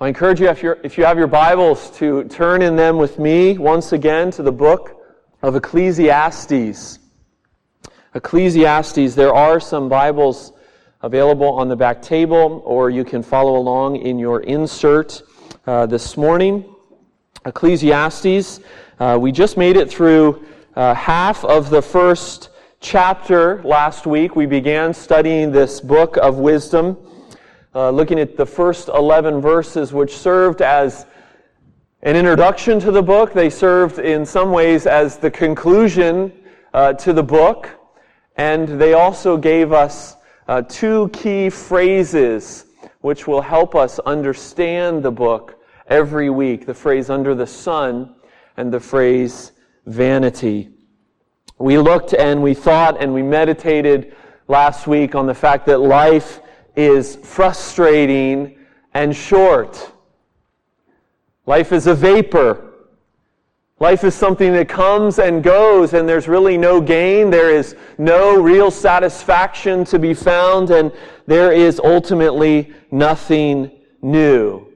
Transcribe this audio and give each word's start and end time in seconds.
I 0.00 0.08
encourage 0.08 0.40
you, 0.40 0.48
if, 0.48 0.60
you're, 0.60 0.80
if 0.82 0.98
you 0.98 1.04
have 1.04 1.18
your 1.18 1.28
Bibles, 1.28 1.88
to 1.98 2.24
turn 2.24 2.62
in 2.62 2.74
them 2.74 2.98
with 2.98 3.20
me 3.20 3.56
once 3.58 3.92
again 3.92 4.32
to 4.32 4.42
the 4.42 4.50
book 4.50 5.00
of 5.40 5.54
Ecclesiastes. 5.54 6.98
Ecclesiastes, 8.12 9.14
there 9.14 9.32
are 9.32 9.60
some 9.60 9.88
Bibles 9.88 10.52
available 11.02 11.46
on 11.46 11.68
the 11.68 11.76
back 11.76 12.02
table, 12.02 12.60
or 12.64 12.90
you 12.90 13.04
can 13.04 13.22
follow 13.22 13.56
along 13.56 13.94
in 13.94 14.18
your 14.18 14.40
insert 14.40 15.22
uh, 15.68 15.86
this 15.86 16.16
morning. 16.16 16.64
Ecclesiastes, 17.46 18.58
uh, 18.98 19.16
we 19.20 19.30
just 19.30 19.56
made 19.56 19.76
it 19.76 19.88
through 19.88 20.44
uh, 20.74 20.92
half 20.94 21.44
of 21.44 21.70
the 21.70 21.80
first 21.80 22.48
chapter 22.80 23.62
last 23.62 24.08
week. 24.08 24.34
We 24.34 24.46
began 24.46 24.92
studying 24.92 25.52
this 25.52 25.80
book 25.80 26.16
of 26.16 26.38
wisdom 26.38 26.96
uh, 27.74 27.90
looking 27.90 28.18
at 28.18 28.36
the 28.36 28.46
first 28.46 28.88
11 28.88 29.40
verses, 29.40 29.92
which 29.92 30.16
served 30.16 30.62
as 30.62 31.06
an 32.02 32.16
introduction 32.16 32.78
to 32.80 32.90
the 32.92 33.02
book. 33.02 33.32
They 33.32 33.50
served 33.50 33.98
in 33.98 34.24
some 34.24 34.52
ways 34.52 34.86
as 34.86 35.18
the 35.18 35.30
conclusion 35.30 36.32
uh, 36.72 36.92
to 36.94 37.12
the 37.12 37.22
book. 37.22 37.70
And 38.36 38.80
they 38.80 38.94
also 38.94 39.36
gave 39.36 39.72
us 39.72 40.16
uh, 40.46 40.62
two 40.62 41.08
key 41.12 41.50
phrases 41.50 42.66
which 43.00 43.26
will 43.26 43.40
help 43.40 43.74
us 43.74 43.98
understand 44.00 45.02
the 45.02 45.10
book 45.10 45.60
every 45.88 46.30
week 46.30 46.64
the 46.64 46.74
phrase 46.74 47.10
under 47.10 47.34
the 47.34 47.46
sun 47.46 48.14
and 48.56 48.72
the 48.72 48.80
phrase 48.80 49.52
vanity. 49.86 50.70
We 51.58 51.78
looked 51.78 52.14
and 52.14 52.42
we 52.42 52.54
thought 52.54 53.00
and 53.00 53.12
we 53.12 53.22
meditated 53.22 54.16
last 54.48 54.86
week 54.86 55.14
on 55.14 55.26
the 55.26 55.34
fact 55.34 55.66
that 55.66 55.78
life 55.78 56.40
is 56.76 57.16
frustrating 57.16 58.58
and 58.94 59.14
short. 59.14 59.92
Life 61.46 61.72
is 61.72 61.86
a 61.86 61.94
vapor. 61.94 62.70
Life 63.80 64.04
is 64.04 64.14
something 64.14 64.52
that 64.52 64.68
comes 64.68 65.18
and 65.18 65.42
goes, 65.42 65.94
and 65.94 66.08
there's 66.08 66.28
really 66.28 66.56
no 66.56 66.80
gain. 66.80 67.28
There 67.28 67.50
is 67.50 67.76
no 67.98 68.40
real 68.40 68.70
satisfaction 68.70 69.84
to 69.86 69.98
be 69.98 70.14
found, 70.14 70.70
and 70.70 70.92
there 71.26 71.52
is 71.52 71.80
ultimately 71.80 72.72
nothing 72.90 73.70
new. 74.00 74.72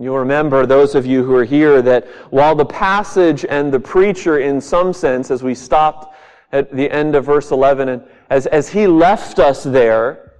You'll 0.00 0.18
remember, 0.18 0.64
those 0.64 0.94
of 0.94 1.06
you 1.06 1.24
who 1.24 1.34
are 1.34 1.44
here, 1.44 1.82
that 1.82 2.06
while 2.30 2.54
the 2.54 2.66
passage 2.66 3.44
and 3.44 3.72
the 3.72 3.80
preacher, 3.80 4.38
in 4.38 4.60
some 4.60 4.92
sense, 4.92 5.30
as 5.32 5.42
we 5.42 5.56
stopped 5.56 6.14
at 6.52 6.74
the 6.74 6.90
end 6.90 7.14
of 7.14 7.24
verse 7.24 7.50
11, 7.50 7.88
and 7.88 8.02
as, 8.30 8.46
as 8.46 8.68
he 8.68 8.86
left 8.86 9.38
us 9.38 9.62
there, 9.64 10.32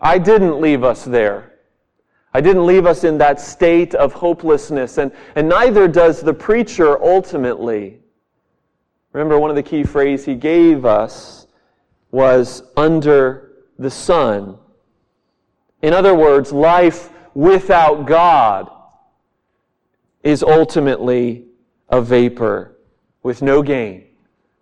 I 0.00 0.18
didn't 0.18 0.60
leave 0.60 0.84
us 0.84 1.04
there. 1.04 1.54
I 2.34 2.40
didn't 2.40 2.66
leave 2.66 2.86
us 2.86 3.04
in 3.04 3.18
that 3.18 3.40
state 3.40 3.94
of 3.94 4.12
hopelessness, 4.12 4.98
and, 4.98 5.10
and 5.34 5.48
neither 5.48 5.88
does 5.88 6.20
the 6.20 6.34
preacher 6.34 7.02
ultimately. 7.02 8.00
Remember, 9.12 9.38
one 9.38 9.50
of 9.50 9.56
the 9.56 9.62
key 9.62 9.84
phrases 9.84 10.26
he 10.26 10.34
gave 10.34 10.84
us 10.84 11.46
was 12.10 12.62
under 12.76 13.52
the 13.78 13.90
sun. 13.90 14.58
In 15.82 15.94
other 15.94 16.14
words, 16.14 16.52
life 16.52 17.10
without 17.34 18.06
God 18.06 18.70
is 20.22 20.42
ultimately 20.42 21.46
a 21.88 22.02
vapor 22.02 22.76
with 23.22 23.40
no 23.42 23.62
gain, 23.62 24.07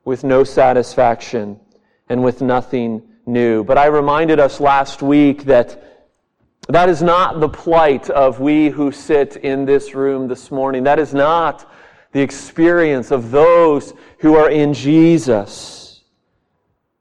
with 0.06 0.22
no 0.22 0.44
satisfaction 0.44 1.60
and 2.08 2.22
with 2.22 2.40
nothing 2.40 3.02
new. 3.26 3.64
But 3.64 3.76
I 3.76 3.86
reminded 3.86 4.38
us 4.38 4.60
last 4.60 5.02
week 5.02 5.44
that 5.44 5.82
that 6.68 6.88
is 6.88 7.02
not 7.02 7.40
the 7.40 7.48
plight 7.48 8.08
of 8.08 8.40
we 8.40 8.70
who 8.70 8.92
sit 8.92 9.36
in 9.36 9.64
this 9.64 9.94
room 9.94 10.28
this 10.28 10.50
morning. 10.50 10.84
That 10.84 11.00
is 11.00 11.12
not 11.12 11.70
the 12.12 12.20
experience 12.20 13.10
of 13.10 13.32
those 13.32 13.94
who 14.20 14.36
are 14.36 14.48
in 14.48 14.72
Jesus. 14.72 16.04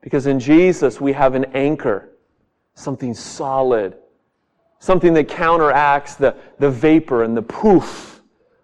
Because 0.01 0.25
in 0.25 0.39
Jesus 0.39 0.99
we 0.99 1.13
have 1.13 1.35
an 1.35 1.45
anchor, 1.53 2.09
something 2.73 3.13
solid, 3.13 3.95
something 4.79 5.13
that 5.13 5.27
counteracts 5.29 6.15
the, 6.15 6.35
the 6.57 6.71
vapor 6.71 7.23
and 7.23 7.37
the 7.37 7.43
poof 7.43 8.21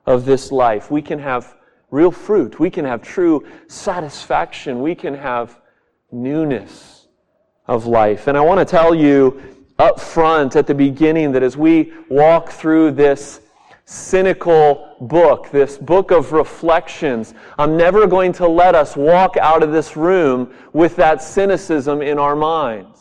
of 0.07 0.25
this 0.25 0.51
life. 0.51 0.89
We 0.89 1.03
can 1.03 1.19
have 1.19 1.55
real 1.91 2.11
fruit. 2.11 2.59
We 2.59 2.69
can 2.69 2.85
have 2.85 3.01
true 3.03 3.45
satisfaction. 3.67 4.81
We 4.81 4.95
can 4.95 5.13
have 5.13 5.59
newness 6.11 7.07
of 7.67 7.85
life. 7.85 8.27
And 8.27 8.37
I 8.37 8.41
want 8.41 8.59
to 8.59 8.65
tell 8.65 8.95
you 8.95 9.41
up 9.77 9.99
front 9.99 10.55
at 10.55 10.67
the 10.67 10.73
beginning 10.73 11.31
that 11.33 11.43
as 11.43 11.57
we 11.57 11.93
walk 12.09 12.49
through 12.49 12.91
this 12.91 13.41
cynical 13.85 14.95
book, 15.01 15.49
this 15.51 15.77
book 15.77 16.11
of 16.11 16.31
reflections, 16.31 17.33
I'm 17.57 17.75
never 17.75 18.07
going 18.07 18.31
to 18.33 18.47
let 18.47 18.73
us 18.73 18.95
walk 18.95 19.35
out 19.37 19.63
of 19.63 19.71
this 19.71 19.97
room 19.97 20.53
with 20.71 20.95
that 20.95 21.21
cynicism 21.21 22.01
in 22.01 22.17
our 22.17 22.35
minds. 22.35 23.00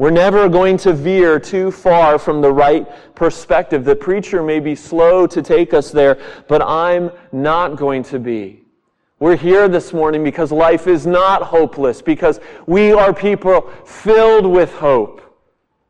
We're 0.00 0.10
never 0.10 0.48
going 0.48 0.78
to 0.78 0.94
veer 0.94 1.38
too 1.38 1.70
far 1.70 2.18
from 2.18 2.40
the 2.40 2.50
right 2.50 2.88
perspective. 3.14 3.84
The 3.84 3.94
preacher 3.94 4.42
may 4.42 4.58
be 4.58 4.74
slow 4.74 5.26
to 5.26 5.42
take 5.42 5.74
us 5.74 5.90
there, 5.90 6.16
but 6.48 6.62
I'm 6.62 7.10
not 7.32 7.76
going 7.76 8.04
to 8.04 8.18
be. 8.18 8.62
We're 9.18 9.36
here 9.36 9.68
this 9.68 9.92
morning 9.92 10.24
because 10.24 10.52
life 10.52 10.86
is 10.86 11.06
not 11.06 11.42
hopeless, 11.42 12.00
because 12.00 12.40
we 12.64 12.92
are 12.92 13.12
people 13.12 13.70
filled 13.84 14.46
with 14.46 14.72
hope 14.72 15.20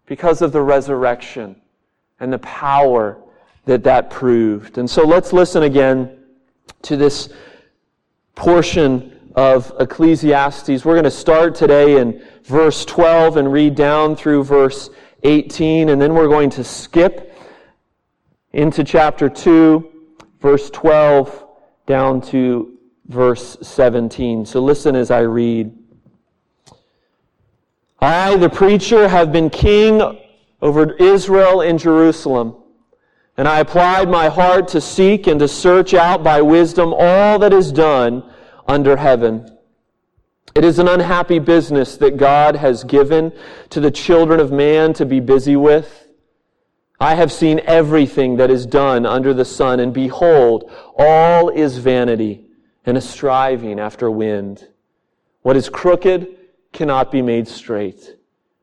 because 0.07 0.43
of 0.43 0.51
the 0.51 0.61
resurrection 0.61 1.55
and 2.19 2.33
the 2.33 2.41
power 2.41 3.17
that 3.67 3.85
that 3.85 4.11
proved. 4.11 4.79
And 4.79 4.91
so 4.91 5.07
let's 5.07 5.33
listen 5.33 5.63
again 5.63 6.19
to 6.83 6.97
this 6.97 7.33
portion 8.35 9.21
of 9.37 9.73
Ecclesiastes. 9.79 10.85
We're 10.85 10.95
going 10.95 11.05
to 11.05 11.13
start 11.13 11.55
today 11.55 12.01
in 12.01 12.25
verse 12.45 12.85
12 12.85 13.37
and 13.37 13.53
read 13.53 13.75
down 13.75 14.17
through 14.17 14.45
verse 14.45 14.91
18, 15.23 15.89
and 15.89 16.01
then 16.01 16.15
we're 16.15 16.29
going 16.29 16.51
to 16.51 16.65
skip 16.65 17.37
into 18.53 18.85
chapter 18.85 19.29
2, 19.29 20.17
verse 20.41 20.71
12 20.71 21.47
down 21.87 22.21
to 22.21 22.79
verse 23.07 23.59
17. 23.63 24.47
So 24.47 24.61
listen 24.61 24.97
as 24.97 25.11
I 25.11 25.21
read. 25.21 25.77
I, 28.01 28.37
the 28.37 28.49
preacher, 28.49 29.09
have 29.09 29.33
been 29.33 29.51
king 29.51 30.19
over 30.63 30.95
Israel 30.95 31.61
and 31.61 31.79
Jerusalem. 31.79 32.57
And 33.37 33.49
I 33.49 33.61
applied 33.61 34.09
my 34.09 34.29
heart 34.29 34.69
to 34.69 34.81
seek 34.81 35.27
and 35.27 35.41
to 35.41 35.49
search 35.49 35.95
out 35.95 36.23
by 36.23 36.43
wisdom 36.43 36.93
all 36.97 37.39
that 37.39 37.53
is 37.53 37.73
done 37.73 38.23
under 38.67 38.97
heaven. 38.97 39.59
It 40.55 40.65
is 40.65 40.79
an 40.79 40.89
unhappy 40.89 41.39
business 41.39 41.97
that 41.99 42.17
God 42.17 42.57
has 42.57 42.83
given 42.85 43.33
to 43.71 43.81
the 43.81 43.91
children 43.91 44.41
of 44.41 44.51
man 44.51 44.93
to 44.95 45.07
be 45.07 45.21
busy 45.21 45.57
with. 45.57 46.09
I 46.99 47.15
have 47.15 47.33
seen 47.33 47.61
everything 47.65 48.37
that 48.37 48.51
is 48.51 48.67
done 48.67 49.07
under 49.07 49.33
the 49.33 49.45
sun, 49.45 49.81
and 49.81 49.95
behold, 49.95 50.71
all 50.99 51.49
is 51.49 51.79
vanity 51.79 52.45
and 52.85 52.99
a 52.99 53.01
striving 53.01 53.79
after 53.79 54.11
wind. 54.11 54.69
What 55.43 55.57
is 55.57 55.69
crooked 55.69 56.37
cannot 56.73 57.11
be 57.11 57.23
made 57.23 57.49
straight, 57.49 58.17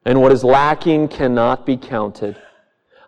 and 0.06 0.22
what 0.22 0.32
is 0.32 0.44
lacking 0.44 1.08
cannot 1.08 1.66
be 1.66 1.78
counted. 1.78 2.36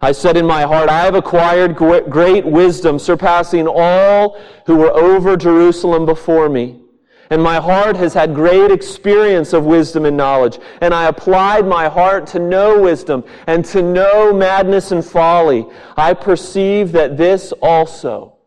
I 0.02 0.14
said 0.14 0.38
in 0.38 0.46
my 0.46 0.62
heart, 0.62 0.90
I 0.90 1.02
have 1.02 1.16
acquired 1.16 1.76
great 1.76 2.46
wisdom, 2.46 2.98
surpassing 2.98 3.68
all 3.68 4.40
who 4.66 4.78
were 4.78 4.92
over 4.92 5.36
Jerusalem 5.36 6.06
before 6.06 6.48
me. 6.48 6.82
And 7.30 7.44
my 7.44 7.58
heart 7.58 7.96
has 7.98 8.14
had 8.14 8.34
great 8.34 8.72
experience 8.72 9.54
of 9.54 9.66
wisdom 9.66 10.06
and 10.06 10.18
knowledge. 10.18 10.58
And 10.82 10.94
I 10.94 11.06
applied 11.06 11.68
my 11.68 11.88
heart 11.88 12.26
to 12.28 12.40
know 12.40 12.82
wisdom 12.82 13.24
and 13.46 13.64
to 13.66 13.84
know 13.84 14.34
madness 14.34 14.92
and 14.92 15.06
folly. 15.06 15.68
I 15.96 16.14
perceive 16.14 16.92
that 16.94 17.18
this 17.18 17.52
also 17.62 18.38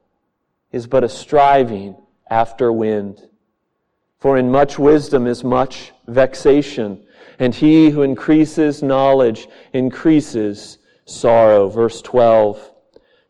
is 0.73 0.87
but 0.87 1.05
a 1.05 1.09
striving 1.09 1.97
after 2.29 2.73
wind. 2.73 3.29
For 4.19 4.37
in 4.37 4.51
much 4.51 4.79
wisdom 4.79 5.27
is 5.27 5.45
much 5.45 5.93
vexation, 6.07 7.05
and 7.39 7.55
he 7.55 7.91
who 7.91 8.03
increases 8.03 8.83
knowledge 8.83 9.49
increases 9.73 10.79
sorrow. 11.05 11.69
Verse 11.69 12.01
12. 12.03 12.71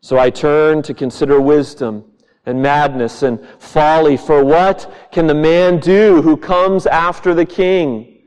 So 0.01 0.17
I 0.17 0.29
turn 0.29 0.81
to 0.83 0.93
consider 0.93 1.39
wisdom 1.41 2.12
and 2.45 2.61
madness 2.61 3.23
and 3.23 3.39
folly. 3.59 4.17
For 4.17 4.43
what 4.43 5.09
can 5.11 5.27
the 5.27 5.33
man 5.33 5.79
do 5.79 6.21
who 6.21 6.35
comes 6.35 6.85
after 6.85 7.33
the 7.33 7.45
king? 7.45 8.21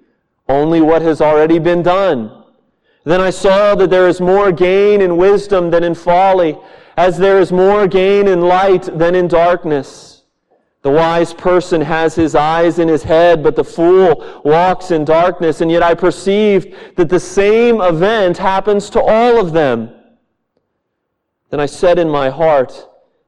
Only 0.49 0.81
what 0.81 1.03
has 1.03 1.21
already 1.21 1.59
been 1.59 1.83
done. 1.83 2.45
Then 3.05 3.21
I 3.21 3.31
saw 3.31 3.75
that 3.77 3.91
there 3.91 4.09
is 4.09 4.21
more 4.21 4.51
gain 4.51 5.01
in 5.01 5.17
wisdom 5.17 5.71
than 5.71 5.85
in 5.85 5.95
folly, 5.95 6.59
as 6.97 7.19
there 7.19 7.39
is 7.39 7.53
more 7.53 7.87
gain 7.87 8.27
in 8.27 8.41
light 8.41 8.85
than 8.99 9.15
in 9.15 9.29
darkness. 9.29 10.25
The 10.83 10.91
wise 10.91 11.35
person 11.35 11.81
has 11.81 12.15
his 12.15 12.35
eyes 12.35 12.79
in 12.79 12.87
his 12.87 13.03
head, 13.03 13.43
but 13.43 13.57
the 13.57 13.65
fool 13.65 14.41
walks 14.45 14.93
in 14.93 15.05
darkness. 15.05 15.61
And 15.61 15.71
yet 15.71 15.83
I 15.83 15.95
perceived 15.95 16.75
that 16.97 17.09
the 17.09 17.21
same 17.21 17.81
event 17.81 18.39
happens 18.39 18.89
to 18.91 19.01
all 19.01 19.41
of 19.41 19.53
them. 19.53 19.91
Then 21.51 21.61
I 21.61 21.67
said 21.67 21.99
in 21.99 22.09
my 22.09 22.31
heart, 22.31 22.89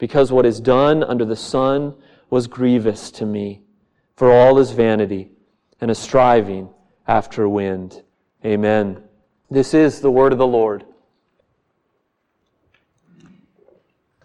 because 0.00 0.32
what 0.32 0.46
is 0.46 0.60
done 0.60 1.04
under 1.04 1.26
the 1.26 1.36
sun 1.36 1.94
was 2.30 2.46
grievous 2.46 3.10
to 3.10 3.26
me, 3.26 3.60
for 4.16 4.32
all 4.32 4.58
is 4.58 4.70
vanity 4.70 5.30
and 5.80 5.90
a 5.90 5.94
striving 5.94 6.70
after 7.06 7.46
wind. 7.48 8.02
Amen. 8.44 9.02
This 9.50 9.74
is 9.74 10.00
the 10.00 10.10
word 10.10 10.32
of 10.32 10.38
the 10.38 10.46
Lord. 10.46 10.84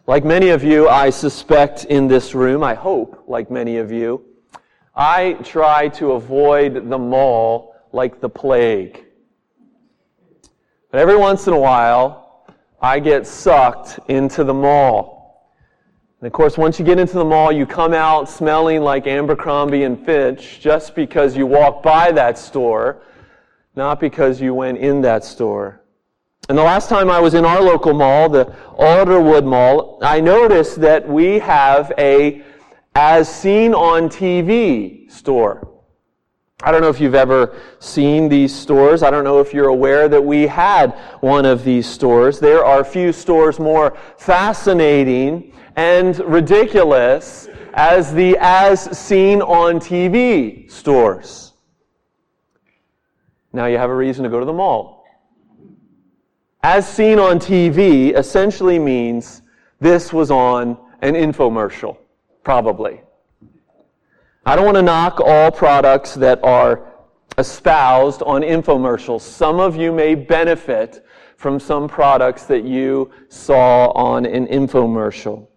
Like 0.08 0.24
many 0.24 0.50
of 0.50 0.64
you, 0.64 0.88
I 0.88 1.10
suspect 1.10 1.84
in 1.86 2.08
this 2.08 2.34
room, 2.34 2.64
I 2.64 2.74
hope, 2.74 3.26
like 3.28 3.52
many 3.52 3.78
of 3.78 3.92
you, 3.92 4.24
I 4.96 5.34
try 5.44 5.90
to 5.90 6.14
avoid 6.14 6.90
the 6.90 6.98
mall 6.98 7.76
like 7.92 8.22
the 8.22 8.30
plague. 8.30 9.04
But 10.90 11.02
every 11.02 11.18
once 11.18 11.48
in 11.48 11.54
a 11.54 11.60
while, 11.60 12.48
I 12.80 13.00
get 13.00 13.28
sucked 13.28 14.00
into 14.08 14.46
the 14.46 14.54
mall. 14.54 15.15
And 16.22 16.28
of 16.28 16.34
course, 16.34 16.58
once 16.58 16.80
you 16.80 16.86
get 16.86 16.98
into 16.98 17.14
the 17.14 17.26
mall, 17.26 17.52
you 17.52 17.66
come 17.66 17.94
out 17.94 18.30
smelling 18.30 18.82
like 18.82 19.06
Abercrombie 19.06 19.84
and 19.84 20.04
Fitch 20.06 20.60
just 20.60 20.96
because 20.96 21.36
you 21.36 21.46
walked 21.46 21.84
by 21.84 22.12
that 22.14 22.38
store, 22.38 23.02
not 23.76 24.00
because 24.00 24.40
you 24.40 24.54
went 24.54 24.78
in 24.78 25.02
that 25.02 25.26
store. 25.26 25.82
And 26.48 26.58
the 26.58 26.64
last 26.64 26.90
time 26.90 27.10
I 27.10 27.20
was 27.20 27.34
in 27.34 27.44
our 27.44 27.62
local 27.62 27.94
mall, 27.94 28.30
the 28.30 28.46
Alderwood 28.78 29.46
Mall, 29.46 30.00
I 30.02 30.22
noticed 30.22 30.80
that 30.82 31.08
we 31.08 31.40
have 31.40 31.92
a 31.98 32.44
as 32.96 33.28
seen 33.28 33.74
on 33.74 34.08
TV 34.10 35.12
store. 35.12 35.75
I 36.66 36.72
don't 36.72 36.82
know 36.82 36.90
if 36.90 37.00
you've 37.00 37.16
ever 37.16 37.56
seen 37.80 38.28
these 38.28 38.54
stores. 38.54 39.04
I 39.04 39.12
don't 39.12 39.24
know 39.24 39.40
if 39.40 39.54
you're 39.54 39.70
aware 39.70 40.10
that 40.10 40.22
we 40.22 40.48
had 40.48 40.92
one 41.22 41.46
of 41.46 41.64
these 41.64 41.88
stores. 41.88 42.40
There 42.40 42.66
are 42.66 42.84
few 42.84 43.14
stores 43.14 43.60
more 43.60 43.96
fascinating 44.18 45.54
and 45.76 46.18
ridiculous 46.20 47.48
as 47.74 48.14
the 48.14 48.36
as 48.40 48.98
seen 48.98 49.42
on 49.42 49.80
TV 49.80 50.70
stores. 50.70 51.54
Now 53.54 53.68
you 53.68 53.78
have 53.78 53.90
a 53.90 53.96
reason 53.96 54.24
to 54.24 54.30
go 54.30 54.40
to 54.40 54.46
the 54.46 54.54
mall 54.54 54.96
as 56.66 56.88
seen 56.88 57.20
on 57.20 57.38
TV 57.38 58.18
essentially 58.18 58.80
means 58.80 59.44
this 59.80 60.12
was 60.12 60.32
on 60.32 60.76
an 61.04 61.14
infomercial, 61.14 61.96
probably. 62.44 63.02
I 64.48 64.56
don't 64.56 64.66
want 64.66 64.76
to 64.76 64.84
knock 64.84 65.20
all 65.20 65.50
products 65.50 66.14
that 66.16 66.40
are 66.44 66.94
espoused 67.40 68.22
on 68.22 68.44
infomercials. 68.44 69.22
Some 69.22 69.60
of 69.60 69.76
you 69.76 69.92
may 69.92 70.14
benefit 70.14 71.04
from 71.36 71.60
some 71.60 71.88
products 71.88 72.46
that 72.46 72.64
you 72.64 73.10
saw 73.28 73.90
on 73.92 74.26
an 74.26 74.46
infomercial. 74.48 75.48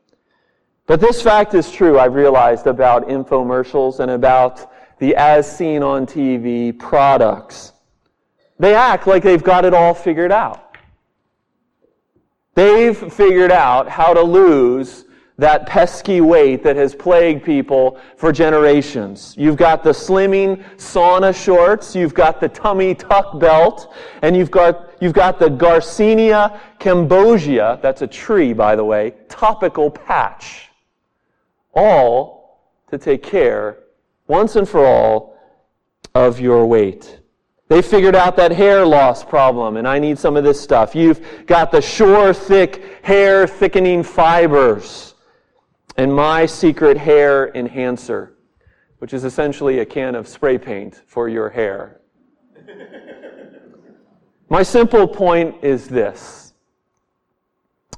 But 0.87 1.00
this 1.00 1.20
fact 1.20 1.52
is 1.52 1.70
true, 1.70 1.99
I've 1.99 2.14
realized, 2.14 2.67
about 2.67 3.08
infomercials 3.08 4.00
and 4.00 4.11
about 4.11 4.73
the 4.99 5.14
as 5.17 5.50
seen 5.55 5.82
on 5.82 6.06
TV 6.06 6.76
products. 6.76 7.75
They 8.58 8.75
act 8.75 9.06
like 9.06 9.23
they've 9.23 9.44
got 9.44 9.67
it 9.67 9.75
all 9.75 9.93
figured 9.93 10.32
out. 10.32 10.76
They've 12.55 12.96
figured 13.12 13.52
out 13.52 13.88
how 13.88 14.14
to 14.14 14.23
lose 14.23 15.05
that 15.38 15.67
pesky 15.67 16.20
weight 16.20 16.64
that 16.64 16.75
has 16.76 16.94
plagued 16.94 17.44
people 17.44 17.99
for 18.17 18.32
generations. 18.32 19.35
You've 19.38 19.56
got 19.56 19.85
the 19.85 19.90
slimming 19.90 20.62
sauna 20.76 21.35
shorts, 21.35 21.94
you've 21.94 22.14
got 22.14 22.40
the 22.40 22.49
tummy 22.49 22.94
tuck 22.94 23.38
belt, 23.38 23.94
and 24.23 24.37
you've 24.37 24.50
got, 24.50 24.90
you've 25.00 25.12
got 25.12 25.38
the 25.38 25.49
Garcinia 25.49 26.58
cambogia, 26.81 27.81
that's 27.81 28.02
a 28.02 28.06
tree, 28.06 28.52
by 28.52 28.75
the 28.75 28.85
way, 28.85 29.14
topical 29.29 29.90
patch. 29.90 30.70
All 31.73 32.61
to 32.88 32.99
take 32.99 33.23
care, 33.23 33.79
once 34.26 34.56
and 34.56 34.69
for 34.69 34.84
all, 34.84 35.38
of 36.14 36.41
your 36.41 36.67
weight. 36.67 37.20
They 37.69 37.82
figured 37.82 38.17
out 38.17 38.37
that 38.37 38.50
hair 38.50 38.84
loss 38.84 39.23
problem, 39.23 39.76
and 39.76 39.87
I 39.87 39.99
need 39.99 40.19
some 40.19 40.37
of 40.37 40.43
this 40.43 40.61
stuff. 40.61 40.94
You've 40.94 41.46
got 41.46 41.70
the 41.70 41.82
Sure 41.82 42.32
Thick 42.32 43.05
hair 43.05 43.46
thickening 43.46 44.02
fibers, 44.02 45.14
and 45.99 46.15
my 46.15 46.47
secret 46.47 46.97
hair 46.97 47.50
enhancer, 47.56 48.33
which 48.99 49.12
is 49.12 49.25
essentially 49.25 49.81
a 49.81 49.85
can 49.85 50.15
of 50.15 50.29
spray 50.29 50.56
paint 50.56 51.03
for 51.09 51.29
your 51.29 51.50
hair. 51.50 52.00
my 54.49 54.62
simple 54.62 55.09
point 55.09 55.56
is 55.62 55.89
this 55.89 56.55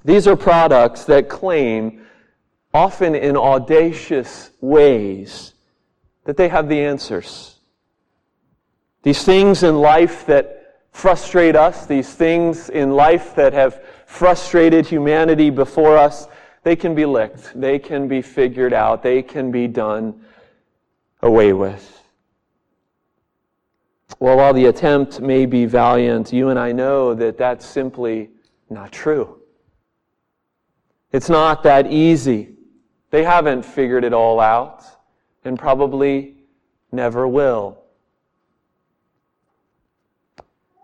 these 0.03 0.27
are 0.27 0.35
products 0.35 1.05
that 1.05 1.29
claim, 1.29 2.07
often 2.73 3.15
in 3.15 3.37
audacious 3.37 4.51
ways, 4.63 5.53
that 6.25 6.39
they 6.39 6.49
have 6.49 6.71
the 6.71 6.81
answers. 6.81 7.59
These 9.03 9.25
things 9.25 9.63
in 9.63 9.77
life 9.77 10.25
that 10.25 10.79
frustrate 10.91 11.55
us, 11.55 11.85
these 11.85 12.15
things 12.15 12.71
in 12.71 12.93
life 12.93 13.35
that 13.35 13.53
have 13.53 13.83
frustrated 14.07 14.87
humanity 14.87 15.51
before 15.51 15.99
us, 15.99 16.27
they 16.63 16.77
can 16.77 16.95
be 16.95 17.07
licked. 17.07 17.53
They 17.55 17.79
can 17.79 18.09
be 18.09 18.23
figured 18.23 18.73
out. 18.73 19.03
They 19.03 19.23
can 19.23 19.51
be 19.51 19.67
done 19.67 20.25
away 21.23 21.53
with. 21.53 21.97
Well, 24.19 24.37
while 24.37 24.53
the 24.53 24.67
attempt 24.67 25.21
may 25.21 25.47
be 25.47 25.65
valiant, 25.65 26.33
you 26.33 26.49
and 26.51 26.59
I 26.59 26.73
know 26.73 27.15
that 27.15 27.39
that's 27.39 27.65
simply 27.65 28.31
not 28.69 28.93
true. 28.93 29.41
It's 31.13 31.29
not 31.29 31.63
that 31.63 31.91
easy. 31.91 32.51
They 33.11 33.25
haven't 33.25 33.65
figured 33.65 34.05
it 34.05 34.13
all 34.13 34.39
out 34.39 34.85
and 35.45 35.59
probably 35.59 36.37
never 36.93 37.27
will. 37.27 37.79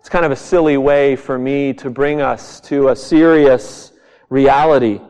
It's 0.01 0.09
kind 0.09 0.25
of 0.25 0.33
a 0.33 0.37
silly 0.37 0.77
way 0.77 1.17
for 1.17 1.39
me 1.39 1.73
to 1.75 1.91
bring 1.91 2.21
us 2.21 2.61
to 2.63 2.89
a 2.89 2.97
serious 2.97 3.93
reality, 4.31 5.01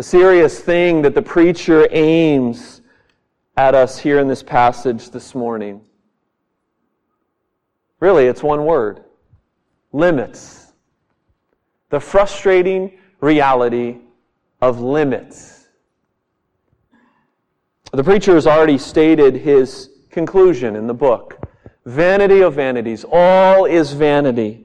a 0.00 0.02
serious 0.02 0.58
thing 0.58 1.02
that 1.02 1.14
the 1.14 1.20
preacher 1.20 1.86
aims 1.90 2.80
at 3.58 3.74
us 3.74 3.98
here 3.98 4.18
in 4.18 4.28
this 4.28 4.42
passage 4.42 5.10
this 5.10 5.34
morning. 5.34 5.82
Really, 7.98 8.24
it's 8.24 8.42
one 8.42 8.64
word 8.64 9.04
limits. 9.92 10.72
The 11.90 12.00
frustrating 12.00 12.98
reality 13.20 13.98
of 14.62 14.80
limits. 14.80 15.68
The 17.92 18.02
preacher 18.02 18.36
has 18.36 18.46
already 18.46 18.78
stated 18.78 19.34
his 19.34 19.90
conclusion 20.08 20.76
in 20.76 20.86
the 20.86 20.94
book. 20.94 21.46
Vanity 21.84 22.40
of 22.40 22.54
vanities. 22.54 23.04
All 23.12 23.66
is 23.66 23.92
vanity. 23.92 24.64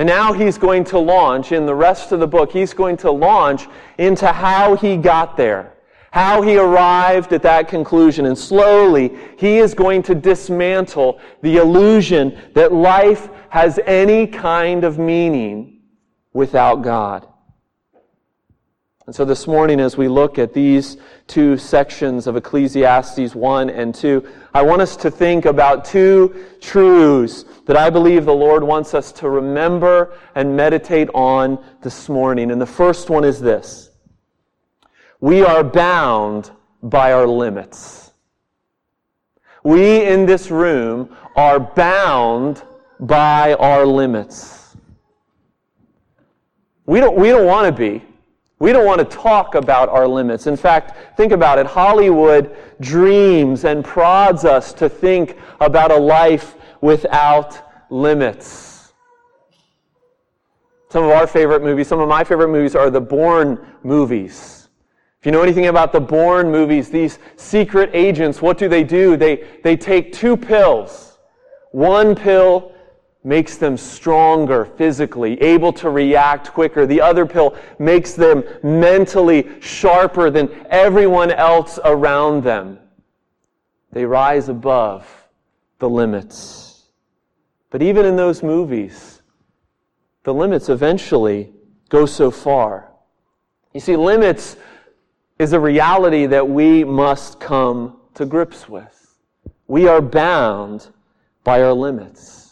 And 0.00 0.06
now 0.06 0.32
he's 0.32 0.56
going 0.56 0.84
to 0.84 0.98
launch 0.98 1.52
in 1.52 1.66
the 1.66 1.74
rest 1.74 2.10
of 2.10 2.20
the 2.20 2.26
book, 2.26 2.50
he's 2.50 2.72
going 2.72 2.96
to 2.96 3.10
launch 3.10 3.66
into 3.98 4.28
how 4.28 4.74
he 4.74 4.96
got 4.96 5.36
there, 5.36 5.74
how 6.10 6.40
he 6.40 6.56
arrived 6.56 7.34
at 7.34 7.42
that 7.42 7.68
conclusion. 7.68 8.24
And 8.24 8.38
slowly, 8.38 9.14
he 9.36 9.58
is 9.58 9.74
going 9.74 10.02
to 10.04 10.14
dismantle 10.14 11.20
the 11.42 11.58
illusion 11.58 12.38
that 12.54 12.72
life 12.72 13.28
has 13.50 13.78
any 13.84 14.26
kind 14.26 14.84
of 14.84 14.98
meaning 14.98 15.82
without 16.32 16.76
God. 16.76 17.28
And 19.10 19.14
so 19.16 19.24
this 19.24 19.48
morning, 19.48 19.80
as 19.80 19.96
we 19.96 20.06
look 20.06 20.38
at 20.38 20.52
these 20.52 20.96
two 21.26 21.56
sections 21.56 22.28
of 22.28 22.36
Ecclesiastes 22.36 23.34
1 23.34 23.68
and 23.68 23.92
2, 23.92 24.24
I 24.54 24.62
want 24.62 24.82
us 24.82 24.94
to 24.98 25.10
think 25.10 25.46
about 25.46 25.84
two 25.84 26.46
truths 26.60 27.44
that 27.66 27.76
I 27.76 27.90
believe 27.90 28.24
the 28.24 28.32
Lord 28.32 28.62
wants 28.62 28.94
us 28.94 29.10
to 29.14 29.28
remember 29.28 30.16
and 30.36 30.56
meditate 30.56 31.08
on 31.12 31.58
this 31.82 32.08
morning. 32.08 32.52
And 32.52 32.60
the 32.60 32.66
first 32.66 33.10
one 33.10 33.24
is 33.24 33.40
this 33.40 33.90
We 35.18 35.42
are 35.42 35.64
bound 35.64 36.52
by 36.80 37.12
our 37.12 37.26
limits. 37.26 38.12
We 39.64 40.04
in 40.04 40.24
this 40.24 40.52
room 40.52 41.16
are 41.34 41.58
bound 41.58 42.62
by 43.00 43.54
our 43.54 43.84
limits. 43.84 44.76
We 46.86 47.00
don't, 47.00 47.16
we 47.16 47.30
don't 47.30 47.46
want 47.46 47.66
to 47.66 47.72
be. 47.72 48.04
We 48.60 48.74
don't 48.74 48.84
want 48.84 48.98
to 48.98 49.16
talk 49.16 49.54
about 49.54 49.88
our 49.88 50.06
limits. 50.06 50.46
In 50.46 50.56
fact, 50.56 51.16
think 51.16 51.32
about 51.32 51.58
it. 51.58 51.66
Hollywood 51.66 52.54
dreams 52.80 53.64
and 53.64 53.82
prods 53.82 54.44
us 54.44 54.74
to 54.74 54.88
think 54.88 55.38
about 55.60 55.90
a 55.90 55.96
life 55.96 56.56
without 56.82 57.90
limits. 57.90 58.92
Some 60.90 61.04
of 61.04 61.10
our 61.10 61.26
favorite 61.26 61.62
movies, 61.62 61.88
some 61.88 62.00
of 62.00 62.08
my 62.08 62.22
favorite 62.22 62.48
movies 62.48 62.76
are 62.76 62.90
the 62.90 63.00
Bourne 63.00 63.64
movies. 63.82 64.68
If 65.20 65.26
you 65.26 65.32
know 65.32 65.42
anything 65.42 65.68
about 65.68 65.92
the 65.92 66.00
Bourne 66.00 66.50
movies, 66.50 66.90
these 66.90 67.18
secret 67.36 67.90
agents, 67.94 68.42
what 68.42 68.58
do 68.58 68.68
they 68.68 68.84
do? 68.84 69.16
They, 69.16 69.46
they 69.62 69.76
take 69.76 70.12
two 70.12 70.36
pills. 70.36 71.18
One 71.72 72.14
pill 72.14 72.72
makes 73.22 73.56
them 73.58 73.76
stronger 73.76 74.64
physically, 74.64 75.40
able 75.42 75.72
to 75.74 75.90
react 75.90 76.52
quicker. 76.52 76.86
The 76.86 77.00
other 77.00 77.26
pill 77.26 77.54
makes 77.78 78.14
them 78.14 78.42
mentally 78.62 79.46
sharper 79.60 80.30
than 80.30 80.48
everyone 80.70 81.30
else 81.30 81.78
around 81.84 82.42
them. 82.44 82.78
They 83.92 84.06
rise 84.06 84.48
above 84.48 85.06
the 85.78 85.88
limits. 85.88 86.86
But 87.70 87.82
even 87.82 88.06
in 88.06 88.16
those 88.16 88.42
movies, 88.42 89.20
the 90.24 90.32
limits 90.32 90.68
eventually 90.68 91.52
go 91.88 92.06
so 92.06 92.30
far. 92.30 92.90
You 93.74 93.80
see, 93.80 93.96
limits 93.96 94.56
is 95.38 95.52
a 95.52 95.60
reality 95.60 96.26
that 96.26 96.48
we 96.48 96.84
must 96.84 97.38
come 97.38 97.98
to 98.14 98.24
grips 98.26 98.68
with. 98.68 99.16
We 99.66 99.88
are 99.88 100.00
bound 100.00 100.88
by 101.44 101.62
our 101.62 101.72
limits. 101.72 102.49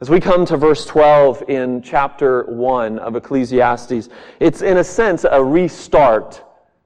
As 0.00 0.08
we 0.08 0.18
come 0.18 0.46
to 0.46 0.56
verse 0.56 0.86
12 0.86 1.44
in 1.48 1.82
chapter 1.82 2.44
1 2.44 2.98
of 3.00 3.16
Ecclesiastes, 3.16 4.08
it's 4.40 4.62
in 4.62 4.78
a 4.78 4.84
sense 4.84 5.26
a 5.30 5.44
restart 5.44 6.42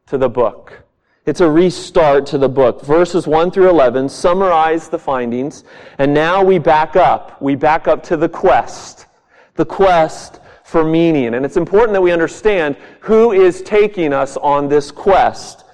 to 0.07 0.19
the 0.19 0.29
book. 0.29 0.83
It's 1.25 1.41
a 1.41 1.49
restart 1.49 2.27
to 2.27 2.39
the 2.39 2.49
book. 2.49 2.83
Verses 2.83 3.29
1 3.29 3.53
through 3.53 3.71
11 3.71 4.09
summarize 4.09 4.89
the 4.89 4.99
findings, 4.99 5.63
and 5.99 6.13
now 6.13 6.43
we 6.43 6.59
back 6.59 6.97
up. 6.97 7.41
We 7.41 7.55
back 7.55 7.87
up 7.87 8.03
to 8.05 8.17
the 8.17 8.29
quest. 8.29 9.07
The 9.55 9.65
quest 9.65 10.41
for 10.65 10.83
meaning. 10.83 11.35
And 11.35 11.45
it's 11.45 11.57
important 11.57 11.93
that 11.93 12.03
we 12.03 12.11
understand 12.11 12.77
who 12.99 13.31
is 13.31 13.63
taking 13.63 14.13
us 14.13 14.37
on 14.39 14.69
this 14.69 14.91
quest. 14.91 15.65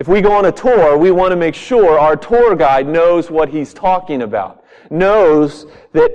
If 0.00 0.08
we 0.08 0.20
go 0.20 0.32
on 0.32 0.46
a 0.46 0.52
tour, 0.52 0.98
we 0.98 1.12
want 1.12 1.30
to 1.30 1.36
make 1.36 1.54
sure 1.54 2.00
our 2.00 2.16
tour 2.16 2.56
guide 2.56 2.88
knows 2.88 3.30
what 3.30 3.48
he's 3.48 3.72
talking 3.72 4.22
about 4.22 4.64
knows 4.90 5.66
that 5.92 6.10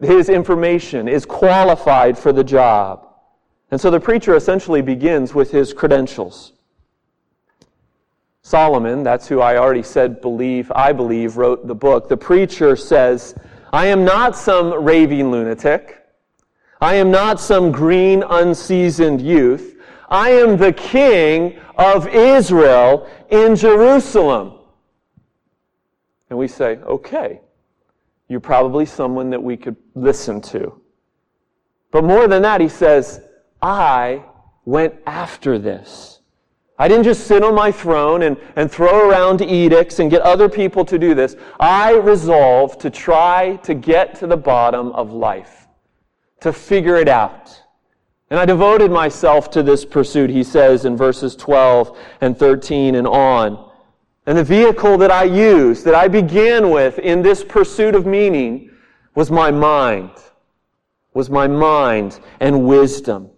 his 0.00 0.28
information 0.28 1.08
is 1.08 1.24
qualified 1.24 2.18
for 2.18 2.32
the 2.32 2.44
job. 2.44 3.08
And 3.70 3.80
so 3.80 3.90
the 3.90 4.00
preacher 4.00 4.34
essentially 4.36 4.82
begins 4.82 5.34
with 5.34 5.50
his 5.50 5.72
credentials. 5.72 6.52
Solomon, 8.42 9.02
that's 9.02 9.26
who 9.26 9.40
I 9.40 9.56
already 9.56 9.82
said 9.82 10.20
believe, 10.20 10.70
I 10.74 10.92
believe, 10.92 11.38
wrote 11.38 11.66
the 11.66 11.74
book. 11.74 12.08
The 12.08 12.16
preacher 12.16 12.76
says, 12.76 13.34
I 13.72 13.86
am 13.86 14.04
not 14.04 14.36
some 14.36 14.84
raving 14.84 15.30
lunatic. 15.30 16.04
I 16.80 16.96
am 16.96 17.10
not 17.10 17.40
some 17.40 17.72
green, 17.72 18.22
unseasoned 18.22 19.22
youth. 19.22 19.80
I 20.10 20.30
am 20.30 20.58
the 20.58 20.72
king 20.72 21.58
of 21.76 22.06
Israel 22.08 23.08
in 23.30 23.56
Jerusalem. 23.56 24.58
And 26.28 26.38
we 26.38 26.46
say, 26.46 26.76
okay, 26.76 27.40
you're 28.28 28.40
probably 28.40 28.86
someone 28.86 29.30
that 29.30 29.42
we 29.42 29.56
could 29.56 29.76
listen 29.94 30.40
to. 30.40 30.80
But 31.90 32.04
more 32.04 32.26
than 32.26 32.42
that, 32.42 32.60
he 32.60 32.68
says, 32.68 33.20
I 33.62 34.24
went 34.64 34.94
after 35.06 35.58
this. 35.58 36.20
I 36.76 36.88
didn't 36.88 37.04
just 37.04 37.28
sit 37.28 37.44
on 37.44 37.54
my 37.54 37.70
throne 37.70 38.22
and, 38.22 38.36
and 38.56 38.70
throw 38.70 39.08
around 39.08 39.40
edicts 39.40 40.00
and 40.00 40.10
get 40.10 40.22
other 40.22 40.48
people 40.48 40.84
to 40.86 40.98
do 40.98 41.14
this. 41.14 41.36
I 41.60 41.92
resolved 41.92 42.80
to 42.80 42.90
try 42.90 43.56
to 43.62 43.74
get 43.74 44.16
to 44.16 44.26
the 44.26 44.36
bottom 44.36 44.90
of 44.92 45.12
life, 45.12 45.68
to 46.40 46.52
figure 46.52 46.96
it 46.96 47.08
out. 47.08 47.62
And 48.30 48.40
I 48.40 48.44
devoted 48.44 48.90
myself 48.90 49.50
to 49.52 49.62
this 49.62 49.84
pursuit, 49.84 50.30
he 50.30 50.42
says 50.42 50.84
in 50.84 50.96
verses 50.96 51.36
12 51.36 51.96
and 52.20 52.36
13 52.36 52.96
and 52.96 53.06
on. 53.06 53.70
And 54.26 54.38
the 54.38 54.44
vehicle 54.44 54.96
that 54.98 55.10
I 55.10 55.24
used, 55.24 55.84
that 55.84 55.94
I 55.94 56.08
began 56.08 56.70
with 56.70 56.98
in 56.98 57.22
this 57.22 57.44
pursuit 57.44 57.94
of 57.94 58.06
meaning, 58.06 58.70
was 59.14 59.30
my 59.30 59.50
mind. 59.50 60.10
Was 61.12 61.28
my 61.28 61.46
mind 61.46 62.18
and 62.40 62.66
wisdom. 62.66 63.30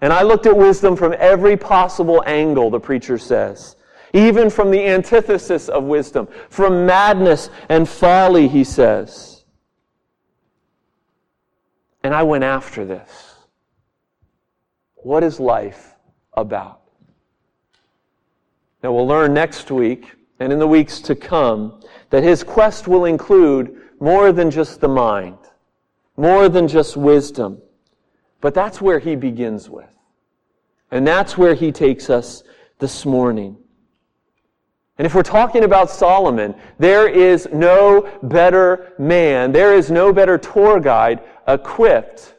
And 0.00 0.12
I 0.12 0.22
looked 0.22 0.46
at 0.46 0.56
wisdom 0.56 0.96
from 0.96 1.14
every 1.18 1.56
possible 1.56 2.24
angle, 2.26 2.70
the 2.70 2.80
preacher 2.80 3.18
says. 3.18 3.76
Even 4.12 4.50
from 4.50 4.70
the 4.70 4.84
antithesis 4.84 5.68
of 5.68 5.84
wisdom, 5.84 6.28
from 6.50 6.84
madness 6.84 7.48
and 7.68 7.88
folly, 7.88 8.48
he 8.48 8.64
says. 8.64 9.44
And 12.02 12.12
I 12.12 12.24
went 12.24 12.42
after 12.42 12.84
this. 12.84 13.36
What 14.96 15.22
is 15.22 15.38
life 15.38 15.94
about? 16.34 16.80
Now 18.82 18.92
we'll 18.92 19.06
learn 19.06 19.32
next 19.32 19.70
week 19.70 20.12
and 20.42 20.52
in 20.52 20.58
the 20.58 20.66
weeks 20.66 21.00
to 21.00 21.14
come 21.14 21.80
that 22.10 22.24
his 22.24 22.42
quest 22.42 22.88
will 22.88 23.04
include 23.04 23.80
more 24.00 24.32
than 24.32 24.50
just 24.50 24.80
the 24.80 24.88
mind, 24.88 25.38
more 26.16 26.48
than 26.48 26.66
just 26.66 26.96
wisdom. 26.96 27.62
But 28.40 28.52
that's 28.52 28.80
where 28.80 28.98
he 28.98 29.14
begins 29.14 29.70
with. 29.70 29.96
And 30.90 31.06
that's 31.06 31.38
where 31.38 31.54
he 31.54 31.70
takes 31.70 32.10
us 32.10 32.42
this 32.80 33.06
morning. 33.06 33.56
And 34.98 35.06
if 35.06 35.14
we're 35.14 35.22
talking 35.22 35.62
about 35.62 35.90
Solomon, 35.90 36.56
there 36.76 37.08
is 37.08 37.48
no 37.52 38.10
better 38.24 38.94
man, 38.98 39.52
there 39.52 39.74
is 39.74 39.92
no 39.92 40.12
better 40.12 40.38
tour 40.38 40.80
guide 40.80 41.20
equipped 41.46 42.34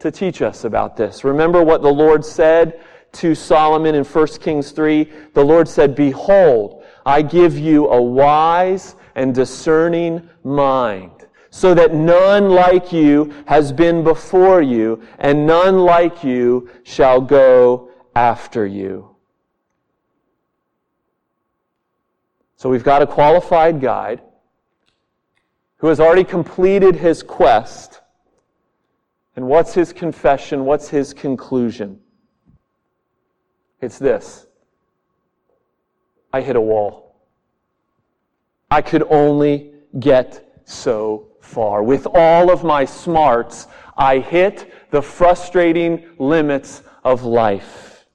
to 0.00 0.10
teach 0.10 0.42
us 0.42 0.64
about 0.64 0.98
this. 0.98 1.24
Remember 1.24 1.64
what 1.64 1.80
the 1.80 1.92
Lord 1.92 2.26
said 2.26 2.80
to 3.12 3.34
Solomon 3.34 3.94
in 3.94 4.04
1 4.04 4.26
Kings 4.40 4.72
3? 4.72 5.10
The 5.32 5.44
Lord 5.44 5.66
said, 5.66 5.94
Behold, 5.94 6.81
I 7.04 7.22
give 7.22 7.58
you 7.58 7.88
a 7.88 8.00
wise 8.00 8.96
and 9.14 9.34
discerning 9.34 10.28
mind, 10.44 11.26
so 11.50 11.74
that 11.74 11.94
none 11.94 12.50
like 12.50 12.92
you 12.92 13.32
has 13.46 13.72
been 13.72 14.02
before 14.02 14.62
you, 14.62 15.02
and 15.18 15.46
none 15.46 15.80
like 15.80 16.24
you 16.24 16.70
shall 16.82 17.20
go 17.20 17.90
after 18.14 18.66
you. 18.66 19.08
So 22.56 22.70
we've 22.70 22.84
got 22.84 23.02
a 23.02 23.06
qualified 23.06 23.80
guide 23.80 24.22
who 25.78 25.88
has 25.88 25.98
already 25.98 26.22
completed 26.22 26.94
his 26.94 27.22
quest. 27.22 28.00
And 29.34 29.48
what's 29.48 29.74
his 29.74 29.92
confession? 29.92 30.64
What's 30.64 30.88
his 30.88 31.12
conclusion? 31.12 31.98
It's 33.80 33.98
this 33.98 34.46
I 36.32 36.40
hit 36.40 36.56
a 36.56 36.60
wall. 36.60 37.16
I 38.70 38.80
could 38.80 39.02
only 39.10 39.72
get 39.98 40.60
so 40.64 41.28
far. 41.40 41.82
With 41.82 42.06
all 42.14 42.50
of 42.50 42.64
my 42.64 42.84
smarts, 42.84 43.66
I 43.96 44.18
hit 44.18 44.72
the 44.90 45.02
frustrating 45.02 46.08
limits 46.18 46.82
of 47.04 47.24
life. 47.24 48.06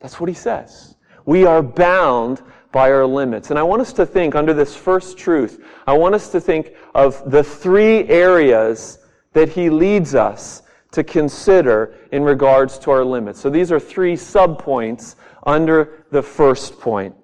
That's 0.00 0.20
what 0.20 0.28
he 0.28 0.34
says. 0.34 0.96
We 1.24 1.46
are 1.46 1.62
bound 1.62 2.42
by 2.70 2.92
our 2.92 3.06
limits. 3.06 3.50
And 3.50 3.58
I 3.58 3.62
want 3.62 3.80
us 3.80 3.92
to 3.94 4.04
think 4.04 4.34
under 4.34 4.52
this 4.52 4.76
first 4.76 5.16
truth, 5.16 5.64
I 5.86 5.94
want 5.94 6.14
us 6.14 6.30
to 6.32 6.40
think 6.40 6.74
of 6.94 7.30
the 7.30 7.42
three 7.42 8.06
areas 8.08 8.98
that 9.32 9.48
he 9.48 9.70
leads 9.70 10.14
us 10.14 10.62
to 10.92 11.02
consider 11.02 11.94
in 12.12 12.22
regards 12.22 12.78
to 12.80 12.90
our 12.90 13.04
limits. 13.04 13.40
So 13.40 13.50
these 13.50 13.72
are 13.72 13.80
three 13.80 14.14
subpoints 14.14 15.16
under 15.46 16.04
the 16.10 16.22
first 16.22 16.78
point. 16.80 17.14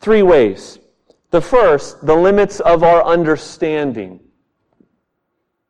Three 0.00 0.22
ways. 0.22 0.78
The 1.30 1.40
first, 1.40 2.04
the 2.04 2.14
limits 2.14 2.60
of 2.60 2.82
our 2.82 3.04
understanding. 3.04 4.20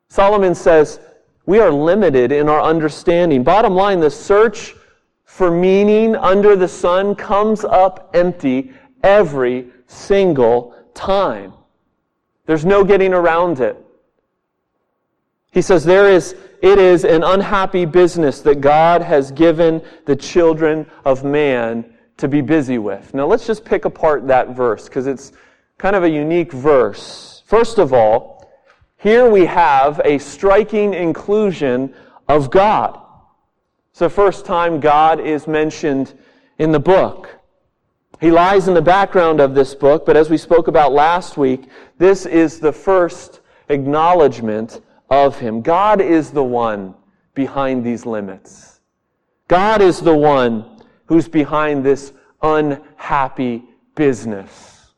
Solomon 0.09 0.55
says, 0.55 0.99
we 1.45 1.59
are 1.59 1.71
limited 1.71 2.31
in 2.31 2.49
our 2.49 2.61
understanding. 2.61 3.43
Bottom 3.43 3.73
line, 3.73 3.99
the 3.99 4.11
search 4.11 4.75
for 5.23 5.49
meaning 5.49 6.15
under 6.15 6.55
the 6.55 6.67
sun 6.67 7.15
comes 7.15 7.63
up 7.63 8.09
empty 8.13 8.71
every 9.03 9.67
single 9.87 10.75
time. 10.93 11.53
There's 12.45 12.65
no 12.65 12.83
getting 12.83 13.13
around 13.13 13.59
it. 13.59 13.77
He 15.51 15.61
says 15.61 15.83
there 15.83 16.11
is 16.11 16.35
it 16.61 16.79
is 16.79 17.05
an 17.05 17.23
unhappy 17.23 17.85
business 17.85 18.41
that 18.41 18.61
God 18.61 19.01
has 19.01 19.31
given 19.31 19.81
the 20.05 20.15
children 20.15 20.85
of 21.05 21.23
man 21.23 21.85
to 22.17 22.27
be 22.27 22.41
busy 22.41 22.77
with. 22.77 23.13
Now 23.13 23.27
let's 23.27 23.45
just 23.45 23.63
pick 23.63 23.85
apart 23.85 24.27
that 24.27 24.49
verse 24.49 24.85
because 24.85 25.07
it's 25.07 25.31
kind 25.77 25.95
of 25.95 26.03
a 26.03 26.09
unique 26.09 26.51
verse. 26.51 27.43
First 27.45 27.77
of 27.77 27.93
all, 27.93 28.49
here 28.97 29.29
we 29.29 29.45
have 29.45 30.01
a 30.03 30.17
striking 30.17 30.93
inclusion 30.93 31.93
of 32.27 32.49
God. 32.49 32.99
It's 33.91 33.99
the 33.99 34.09
first 34.09 34.45
time 34.45 34.79
God 34.79 35.19
is 35.19 35.47
mentioned 35.47 36.13
in 36.57 36.71
the 36.71 36.79
book. 36.79 37.29
He 38.19 38.31
lies 38.31 38.67
in 38.67 38.73
the 38.73 38.81
background 38.81 39.39
of 39.39 39.53
this 39.53 39.75
book, 39.75 40.05
but 40.05 40.17
as 40.17 40.29
we 40.29 40.37
spoke 40.37 40.67
about 40.67 40.91
last 40.91 41.37
week, 41.37 41.65
this 41.99 42.25
is 42.25 42.59
the 42.59 42.71
first 42.71 43.41
acknowledgement 43.69 44.81
of 45.09 45.37
Him. 45.39 45.61
God 45.61 46.01
is 46.01 46.31
the 46.31 46.43
one 46.43 46.95
behind 47.33 47.85
these 47.85 48.05
limits. 48.05 48.81
God 49.47 49.81
is 49.81 50.01
the 50.01 50.15
one 50.15 50.81
who's 51.05 51.27
behind 51.27 51.85
this 51.85 52.11
unhappy 52.41 53.63
business. 53.95 54.91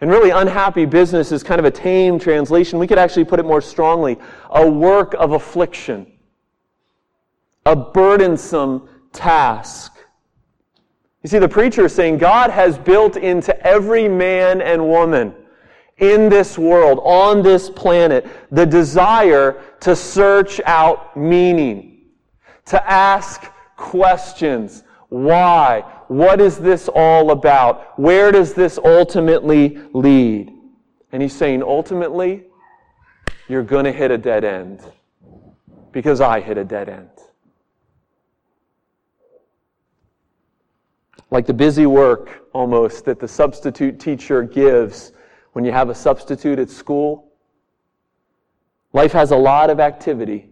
And 0.00 0.10
really, 0.10 0.30
unhappy 0.30 0.84
business 0.84 1.32
is 1.32 1.42
kind 1.42 1.58
of 1.58 1.64
a 1.64 1.70
tame 1.70 2.18
translation. 2.18 2.78
We 2.78 2.86
could 2.86 2.98
actually 2.98 3.24
put 3.24 3.40
it 3.40 3.46
more 3.46 3.60
strongly 3.60 4.18
a 4.50 4.68
work 4.68 5.14
of 5.14 5.32
affliction, 5.32 6.06
a 7.64 7.76
burdensome 7.76 8.88
task. 9.12 9.92
You 11.22 11.28
see, 11.28 11.38
the 11.38 11.48
preacher 11.48 11.86
is 11.86 11.94
saying 11.94 12.18
God 12.18 12.50
has 12.50 12.76
built 12.76 13.16
into 13.16 13.58
every 13.66 14.08
man 14.08 14.60
and 14.60 14.86
woman 14.86 15.34
in 15.98 16.28
this 16.28 16.58
world, 16.58 17.00
on 17.02 17.42
this 17.42 17.70
planet, 17.70 18.26
the 18.50 18.66
desire 18.66 19.62
to 19.80 19.94
search 19.94 20.60
out 20.64 21.16
meaning, 21.16 22.02
to 22.66 22.90
ask 22.90 23.44
questions. 23.76 24.82
Why? 25.08 25.84
What 26.08 26.40
is 26.40 26.58
this 26.58 26.88
all 26.88 27.30
about? 27.30 27.98
Where 27.98 28.32
does 28.32 28.54
this 28.54 28.78
ultimately 28.84 29.78
lead? 29.92 30.52
And 31.12 31.22
he's 31.22 31.34
saying, 31.34 31.62
ultimately, 31.62 32.44
you're 33.48 33.62
going 33.62 33.84
to 33.84 33.92
hit 33.92 34.10
a 34.10 34.18
dead 34.18 34.44
end 34.44 34.80
because 35.92 36.20
I 36.20 36.40
hit 36.40 36.58
a 36.58 36.64
dead 36.64 36.88
end. 36.88 37.10
like 41.34 41.46
the 41.46 41.52
busy 41.52 41.84
work 41.84 42.46
almost 42.52 43.04
that 43.04 43.18
the 43.18 43.26
substitute 43.26 43.98
teacher 43.98 44.44
gives 44.44 45.12
when 45.54 45.64
you 45.64 45.70
have 45.72 45.88
a 45.88 45.94
substitute 45.94 46.58
at 46.58 46.68
school. 46.68 47.32
Life 48.92 49.12
has 49.12 49.30
a 49.30 49.36
lot 49.36 49.70
of 49.70 49.80
activity, 49.80 50.50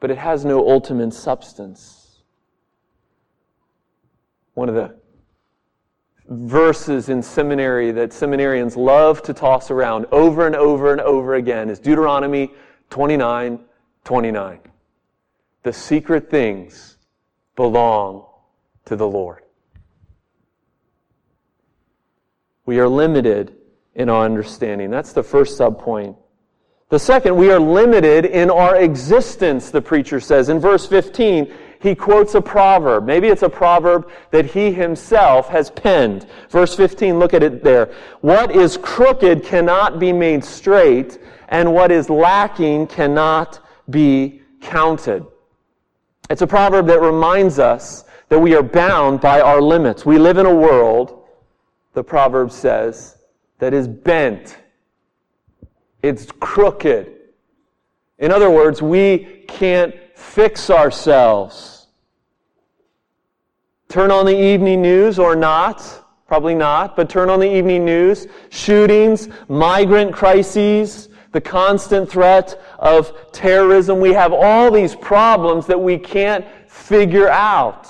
but 0.00 0.10
it 0.10 0.18
has 0.18 0.44
no 0.44 0.68
ultimate 0.68 1.14
substance. 1.14 2.20
One 4.54 4.68
of 4.68 4.74
the 4.74 4.96
verses 6.28 7.08
in 7.08 7.22
seminary 7.22 7.92
that 7.92 8.10
seminarians 8.10 8.76
love 8.76 9.22
to 9.22 9.32
toss 9.32 9.70
around 9.70 10.06
over 10.10 10.46
and 10.46 10.56
over 10.56 10.90
and 10.92 11.00
over 11.00 11.36
again 11.36 11.70
is 11.70 11.78
Deuteronomy 11.78 12.52
29 12.90 13.60
29. 14.04 14.60
The 15.62 15.72
secret 15.72 16.28
things 16.28 16.98
belong 17.54 18.26
to 18.86 18.96
the 18.96 19.06
Lord. 19.06 19.42
We 22.66 22.80
are 22.80 22.88
limited 22.88 23.57
in 23.98 24.08
our 24.08 24.24
understanding. 24.24 24.90
That's 24.90 25.12
the 25.12 25.22
first 25.22 25.58
subpoint. 25.58 26.16
The 26.88 26.98
second, 26.98 27.36
we 27.36 27.50
are 27.50 27.60
limited 27.60 28.24
in 28.24 28.50
our 28.50 28.76
existence, 28.76 29.70
the 29.70 29.82
preacher 29.82 30.20
says. 30.20 30.48
In 30.48 30.58
verse 30.58 30.86
15, 30.86 31.52
he 31.80 31.94
quotes 31.94 32.34
a 32.34 32.40
proverb. 32.40 33.04
Maybe 33.04 33.28
it's 33.28 33.42
a 33.42 33.48
proverb 33.48 34.10
that 34.30 34.46
he 34.46 34.72
himself 34.72 35.48
has 35.50 35.70
penned. 35.70 36.26
Verse 36.48 36.74
15, 36.74 37.18
look 37.18 37.34
at 37.34 37.42
it 37.42 37.62
there. 37.62 37.92
What 38.22 38.56
is 38.56 38.78
crooked 38.78 39.44
cannot 39.44 39.98
be 39.98 40.12
made 40.12 40.42
straight, 40.42 41.18
and 41.50 41.74
what 41.74 41.92
is 41.92 42.08
lacking 42.08 42.86
cannot 42.86 43.60
be 43.90 44.40
counted. 44.62 45.26
It's 46.30 46.42
a 46.42 46.46
proverb 46.46 46.86
that 46.86 47.00
reminds 47.00 47.58
us 47.58 48.04
that 48.28 48.38
we 48.38 48.54
are 48.54 48.62
bound 48.62 49.20
by 49.20 49.40
our 49.40 49.60
limits. 49.60 50.06
We 50.06 50.18
live 50.18 50.38
in 50.38 50.46
a 50.46 50.54
world 50.54 51.24
the 51.94 52.04
proverb 52.04 52.52
says, 52.52 53.17
that 53.58 53.74
is 53.74 53.88
bent. 53.88 54.58
It's 56.02 56.30
crooked. 56.40 57.12
In 58.18 58.30
other 58.30 58.50
words, 58.50 58.80
we 58.82 59.44
can't 59.48 59.94
fix 60.14 60.70
ourselves. 60.70 61.86
Turn 63.88 64.10
on 64.10 64.26
the 64.26 64.36
evening 64.36 64.82
news 64.82 65.18
or 65.18 65.34
not. 65.34 66.04
Probably 66.26 66.54
not, 66.54 66.94
but 66.94 67.08
turn 67.08 67.30
on 67.30 67.40
the 67.40 67.50
evening 67.50 67.86
news. 67.86 68.26
Shootings, 68.50 69.28
migrant 69.48 70.12
crises, 70.12 71.08
the 71.32 71.40
constant 71.40 72.10
threat 72.10 72.60
of 72.78 73.32
terrorism. 73.32 73.98
We 73.98 74.12
have 74.12 74.32
all 74.34 74.70
these 74.70 74.94
problems 74.94 75.66
that 75.66 75.80
we 75.80 75.96
can't 75.96 76.44
figure 76.66 77.30
out. 77.30 77.88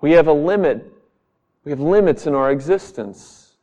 We 0.00 0.12
have 0.12 0.28
a 0.28 0.32
limit 0.32 0.93
we 1.64 1.70
have 1.70 1.80
limits 1.80 2.26
in 2.26 2.34
our 2.34 2.50
existence. 2.50 3.56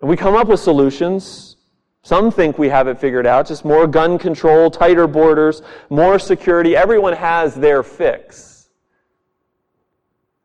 And 0.00 0.08
we 0.08 0.16
come 0.16 0.34
up 0.34 0.48
with 0.48 0.60
solutions. 0.60 1.56
Some 2.02 2.30
think 2.30 2.58
we 2.58 2.70
have 2.70 2.88
it 2.88 2.98
figured 2.98 3.26
out, 3.26 3.46
just 3.46 3.64
more 3.64 3.86
gun 3.86 4.18
control, 4.18 4.70
tighter 4.70 5.06
borders, 5.06 5.60
more 5.90 6.18
security. 6.18 6.74
Everyone 6.74 7.12
has 7.12 7.54
their 7.54 7.82
fix. 7.82 8.70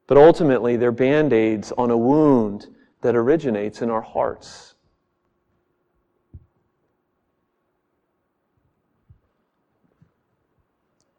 But 0.07 0.17
ultimately, 0.17 0.75
they're 0.75 0.91
band 0.91 1.31
aids 1.31 1.71
on 1.77 1.89
a 1.89 1.97
wound 1.97 2.67
that 3.01 3.15
originates 3.15 3.81
in 3.81 3.89
our 3.89 4.01
hearts. 4.01 4.75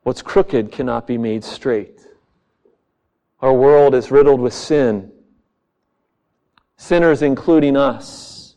What's 0.02 0.22
crooked 0.22 0.70
cannot 0.70 1.06
be 1.06 1.18
made 1.18 1.42
straight. 1.42 1.95
Our 3.46 3.52
world 3.52 3.94
is 3.94 4.10
riddled 4.10 4.40
with 4.40 4.52
sin, 4.52 5.12
sinners 6.76 7.22
including 7.22 7.76
us. 7.76 8.56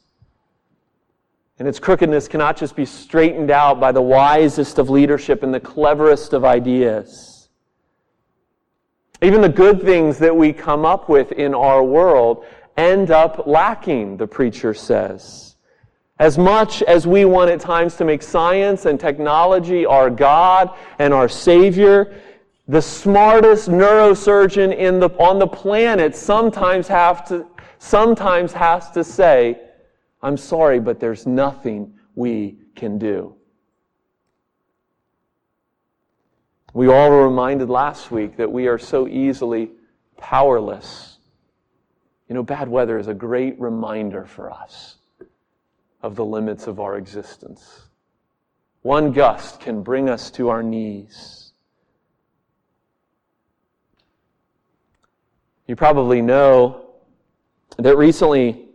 And 1.60 1.68
its 1.68 1.78
crookedness 1.78 2.28
cannot 2.28 2.58
just 2.58 2.76
be 2.76 2.86
straightened 2.86 3.52
out 3.52 3.80
by 3.80 3.92
the 3.92 4.02
wisest 4.02 4.80
of 4.80 4.90
leadership 4.90 5.44
and 5.44 5.54
the 5.54 5.60
cleverest 5.60 6.34
of 6.34 6.44
ideas. 6.44 7.50
Even 9.22 9.42
the 9.42 9.50
good 9.50 9.84
things 9.84 10.18
that 10.18 10.36
we 10.36 10.52
come 10.52 10.86
up 10.86 11.08
with 11.08 11.34
in 11.34 11.54
our 11.54 11.84
world 11.84 12.44
end 12.76 13.12
up 13.12 13.46
lacking, 13.46 14.18
the 14.18 14.26
preacher 14.26 14.74
says. 14.74 15.56
As 16.18 16.40
much 16.40 16.82
as 16.82 17.06
we 17.06 17.26
want 17.26 17.52
at 17.52 17.60
times 17.60 17.96
to 17.98 18.06
make 18.06 18.24
science 18.24 18.86
and 18.86 19.00
technology 19.00 19.86
our 19.86 20.10
God 20.10 20.76
and 20.98 21.14
our 21.14 21.30
Savior, 21.30 22.20
the 22.70 22.82
smartest 22.82 23.68
neurosurgeon 23.68 24.78
in 24.78 25.00
the, 25.00 25.10
on 25.18 25.40
the 25.40 25.48
planet 25.48 26.16
sometimes, 26.16 26.88
have 26.88 27.28
to, 27.28 27.48
sometimes 27.80 28.54
has 28.54 28.92
to 28.92 29.04
say, 29.04 29.60
I'm 30.22 30.38
sorry, 30.38 30.80
but 30.80 31.00
there's 31.00 31.26
nothing 31.26 31.96
we 32.14 32.60
can 32.76 33.00
do. 33.00 33.34
We 36.74 36.90
all 36.90 37.10
were 37.10 37.28
reminded 37.28 37.72
last 37.72 38.12
week 38.12 38.38
that 38.38 38.52
we 38.52 38.68
are 38.68 38.78
so 38.78 39.08
easily 39.08 39.72
powerless. 40.18 41.18
You 42.28 42.36
know, 42.36 42.44
bad 42.44 42.70
weather 42.70 43.00
is 43.00 43.08
a 43.08 43.16
great 43.16 43.60
reminder 43.60 44.26
for 44.26 44.52
us 44.52 44.98
of 46.04 46.16
the 46.16 46.24
limits 46.24 46.68
of 46.68 46.80
our 46.80 46.98
existence. 46.98 47.88
One 48.84 49.12
gust 49.12 49.60
can 49.60 49.82
bring 49.82 50.08
us 50.08 50.30
to 50.32 50.50
our 50.50 50.62
knees. 50.62 51.39
You 55.70 55.76
probably 55.76 56.24
know 56.24 56.88
that 57.78 57.96
recently 57.96 58.70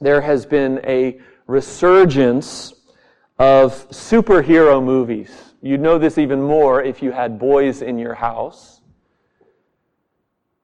there 0.00 0.22
has 0.22 0.46
been 0.46 0.80
a 0.84 1.20
resurgence 1.46 2.72
of 3.38 3.86
superhero 3.90 4.82
movies. 4.82 5.30
You'd 5.60 5.82
know 5.82 5.98
this 5.98 6.16
even 6.16 6.40
more 6.40 6.82
if 6.82 7.02
you 7.02 7.12
had 7.12 7.38
boys 7.38 7.82
in 7.82 7.98
your 7.98 8.14
house. 8.14 8.80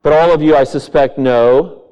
But 0.02 0.14
all 0.14 0.32
of 0.32 0.40
you, 0.40 0.56
I 0.56 0.64
suspect, 0.64 1.18
know 1.18 1.82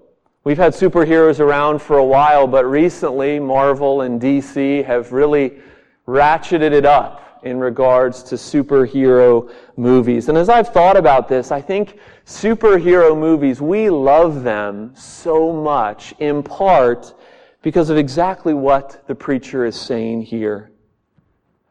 we've 0.44 0.57
had 0.57 0.72
superheroes 0.72 1.38
around 1.38 1.83
for 1.83 1.98
a 1.98 2.07
while, 2.07 2.46
but 2.46 2.64
recently 2.64 3.38
Marvel 3.38 4.00
and 4.00 4.18
DC 4.18 4.83
have 4.87 5.12
really 5.12 5.59
ratcheted 6.07 6.72
it 6.72 6.87
up 6.87 7.27
in 7.42 7.59
regards 7.59 8.22
to 8.24 8.35
superhero 8.35 9.53
movies. 9.77 10.29
And 10.29 10.37
as 10.37 10.48
I've 10.48 10.68
thought 10.68 10.96
about 10.96 11.29
this, 11.29 11.51
I 11.51 11.61
think 11.61 11.98
superhero 12.27 13.18
movies, 13.18 13.61
we 13.61 13.90
love 13.90 14.42
them 14.42 14.92
so 14.94 15.53
much 15.53 16.14
in 16.18 16.42
part 16.42 17.14
because 17.62 17.90
of 17.90 17.96
exactly 17.96 18.55
what 18.55 19.07
the 19.07 19.14
preacher 19.14 19.64
is 19.64 19.79
saying 19.79 20.22
here. 20.22 20.70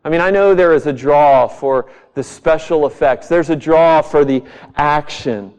I 0.04 0.10
mean, 0.10 0.22
I 0.22 0.30
know 0.30 0.56
there 0.56 0.74
is 0.74 0.88
a 0.88 0.94
draw 0.94 1.48
for 1.48 1.92
the 2.14 2.24
special 2.24 2.88
effects, 2.88 3.28
there's 3.28 3.50
a 3.50 3.56
draw 3.56 4.02
for 4.02 4.24
the 4.24 4.44
action. 4.76 5.54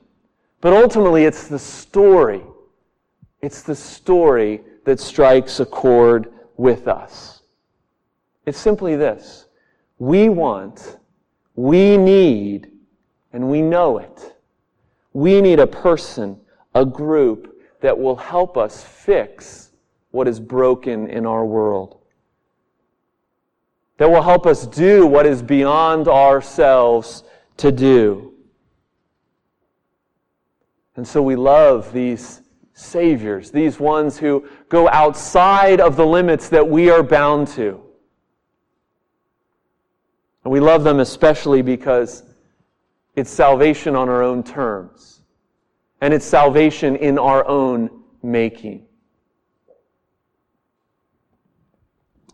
But 0.61 0.73
ultimately, 0.73 1.25
it's 1.25 1.49
the 1.49 1.59
story. 1.59 2.42
It's 3.40 3.62
the 3.62 3.77
story 3.77 4.62
that 4.85 4.99
strikes 4.99 5.61
a 5.61 5.66
chord 5.66 6.33
with 6.57 6.88
us. 6.88 7.42
It's 8.47 8.59
simply 8.59 8.97
this 8.97 9.47
we 9.98 10.28
want, 10.28 10.98
we 11.56 11.96
need, 11.96 12.70
and 13.32 13.50
we 13.50 13.62
know 13.62 13.98
it. 13.98 14.37
We 15.12 15.40
need 15.40 15.58
a 15.58 15.66
person, 15.66 16.38
a 16.74 16.84
group 16.84 17.61
that 17.80 17.98
will 17.98 18.16
help 18.16 18.56
us 18.56 18.82
fix 18.84 19.70
what 20.11 20.28
is 20.28 20.40
broken 20.40 21.08
in 21.08 21.26
our 21.26 21.44
world. 21.44 21.98
That 23.98 24.11
will 24.11 24.22
help 24.22 24.46
us 24.46 24.66
do 24.66 25.06
what 25.06 25.26
is 25.26 25.42
beyond 25.42 26.06
ourselves 26.06 27.24
to 27.56 27.72
do. 27.72 28.34
And 30.96 31.06
so 31.06 31.22
we 31.22 31.37
love 31.37 31.92
these 31.92 32.42
saviors, 32.74 33.50
these 33.50 33.80
ones 33.80 34.18
who 34.18 34.48
go 34.68 34.88
outside 34.88 35.80
of 35.80 35.96
the 35.96 36.06
limits 36.06 36.48
that 36.48 36.68
we 36.68 36.90
are 36.90 37.02
bound 37.02 37.48
to. 37.48 37.82
And 40.44 40.53
we 40.53 40.61
love 40.61 40.85
them 40.85 41.01
especially 41.01 41.62
because 41.62 42.22
it's 43.16 43.31
salvation 43.31 43.96
on 43.96 44.09
our 44.09 44.22
own 44.22 44.42
terms. 44.42 45.22
And 46.01 46.14
it's 46.14 46.24
salvation 46.24 46.96
in 46.96 47.18
our 47.18 47.46
own 47.46 47.90
making. 48.22 48.87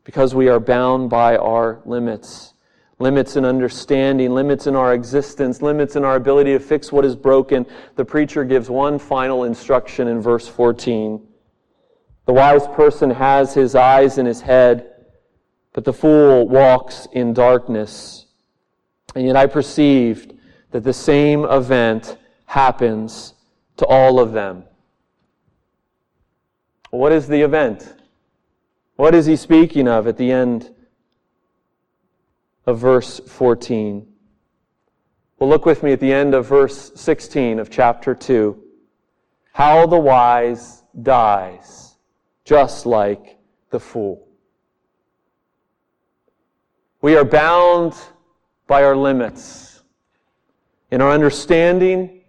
Because 0.04 0.34
we 0.34 0.48
are 0.48 0.60
bound 0.60 1.08
by 1.08 1.36
our 1.36 1.80
limits 1.86 2.54
limits 2.98 3.36
in 3.36 3.44
understanding, 3.44 4.32
limits 4.32 4.66
in 4.66 4.76
our 4.76 4.94
existence, 4.94 5.62
limits 5.62 5.96
in 5.96 6.04
our 6.04 6.16
ability 6.16 6.52
to 6.52 6.60
fix 6.60 6.92
what 6.92 7.04
is 7.04 7.16
broken, 7.16 7.66
the 7.96 8.04
preacher 8.04 8.44
gives 8.44 8.70
one 8.70 8.98
final 8.98 9.44
instruction 9.44 10.08
in 10.08 10.20
verse 10.20 10.46
14. 10.46 11.20
The 12.26 12.32
wise 12.32 12.66
person 12.68 13.10
has 13.10 13.52
his 13.52 13.74
eyes 13.74 14.18
in 14.18 14.26
his 14.26 14.40
head, 14.40 14.93
but 15.74 15.84
the 15.84 15.92
fool 15.92 16.48
walks 16.48 17.06
in 17.12 17.34
darkness. 17.34 18.26
And 19.14 19.26
yet 19.26 19.36
I 19.36 19.46
perceived 19.46 20.32
that 20.70 20.84
the 20.84 20.94
same 20.94 21.44
event 21.44 22.16
happens 22.46 23.34
to 23.76 23.84
all 23.84 24.18
of 24.18 24.32
them. 24.32 24.64
What 26.88 27.12
is 27.12 27.28
the 27.28 27.42
event? 27.42 27.94
What 28.96 29.14
is 29.14 29.26
he 29.26 29.36
speaking 29.36 29.86
of 29.86 30.06
at 30.06 30.16
the 30.16 30.32
end 30.32 30.74
of 32.66 32.78
verse 32.78 33.20
14. 33.20 34.06
Well, 35.38 35.50
look 35.50 35.66
with 35.66 35.82
me 35.82 35.92
at 35.92 36.00
the 36.00 36.12
end 36.12 36.34
of 36.34 36.46
verse 36.46 36.92
16 36.94 37.58
of 37.58 37.70
chapter 37.70 38.14
2. 38.14 38.60
How 39.52 39.86
the 39.86 39.98
wise 39.98 40.82
dies, 41.02 41.96
just 42.44 42.86
like 42.86 43.38
the 43.70 43.80
fool. 43.80 44.23
We 47.04 47.16
are 47.16 47.24
bound 47.26 47.92
by 48.66 48.82
our 48.82 48.96
limits 48.96 49.82
in 50.90 51.02
our 51.02 51.10
understanding, 51.10 52.22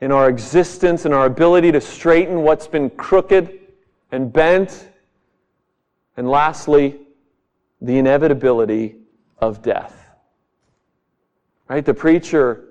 in 0.00 0.10
our 0.10 0.30
existence, 0.30 1.04
in 1.04 1.12
our 1.12 1.26
ability 1.26 1.70
to 1.72 1.82
straighten 1.82 2.40
what's 2.40 2.66
been 2.66 2.88
crooked 2.88 3.58
and 4.10 4.32
bent, 4.32 4.88
and 6.16 6.30
lastly, 6.30 6.98
the 7.82 7.98
inevitability 7.98 8.96
of 9.38 9.60
death. 9.60 10.08
Right? 11.68 11.84
The 11.84 11.92
preacher 11.92 12.68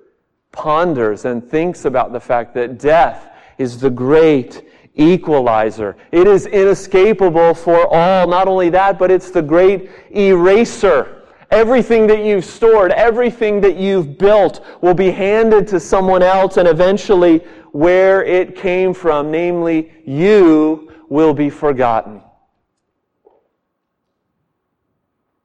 ponders 0.52 1.26
and 1.26 1.48
thinks 1.48 1.86
about 1.86 2.12
the 2.12 2.20
fact 2.20 2.56
that 2.56 2.80
death 2.80 3.30
is 3.60 3.80
the 3.80 3.92
great 3.92 4.68
equalizer. 4.96 5.96
It 6.12 6.26
is 6.26 6.48
inescapable 6.48 7.54
for 7.54 7.86
all. 7.94 8.28
Not 8.28 8.48
only 8.48 8.72
that, 8.72 8.98
but 8.98 9.12
it's 9.12 9.30
the 9.30 9.44
great 9.44 9.92
eraser. 10.10 11.22
Everything 11.52 12.08
that 12.08 12.24
you've 12.24 12.46
stored, 12.46 12.92
everything 12.92 13.62
that 13.62 13.78
you've 13.78 14.18
built 14.18 14.66
will 14.82 14.94
be 14.94 15.12
handed 15.12 15.68
to 15.68 15.80
someone 15.80 16.24
else 16.24 16.58
and 16.58 16.68
eventually 16.68 17.40
where 17.72 18.24
it 18.24 18.56
came 18.56 18.94
from, 18.94 19.32
namely 19.32 19.92
you, 20.06 20.92
will 21.10 21.34
be 21.34 21.50
forgotten. 21.50 22.22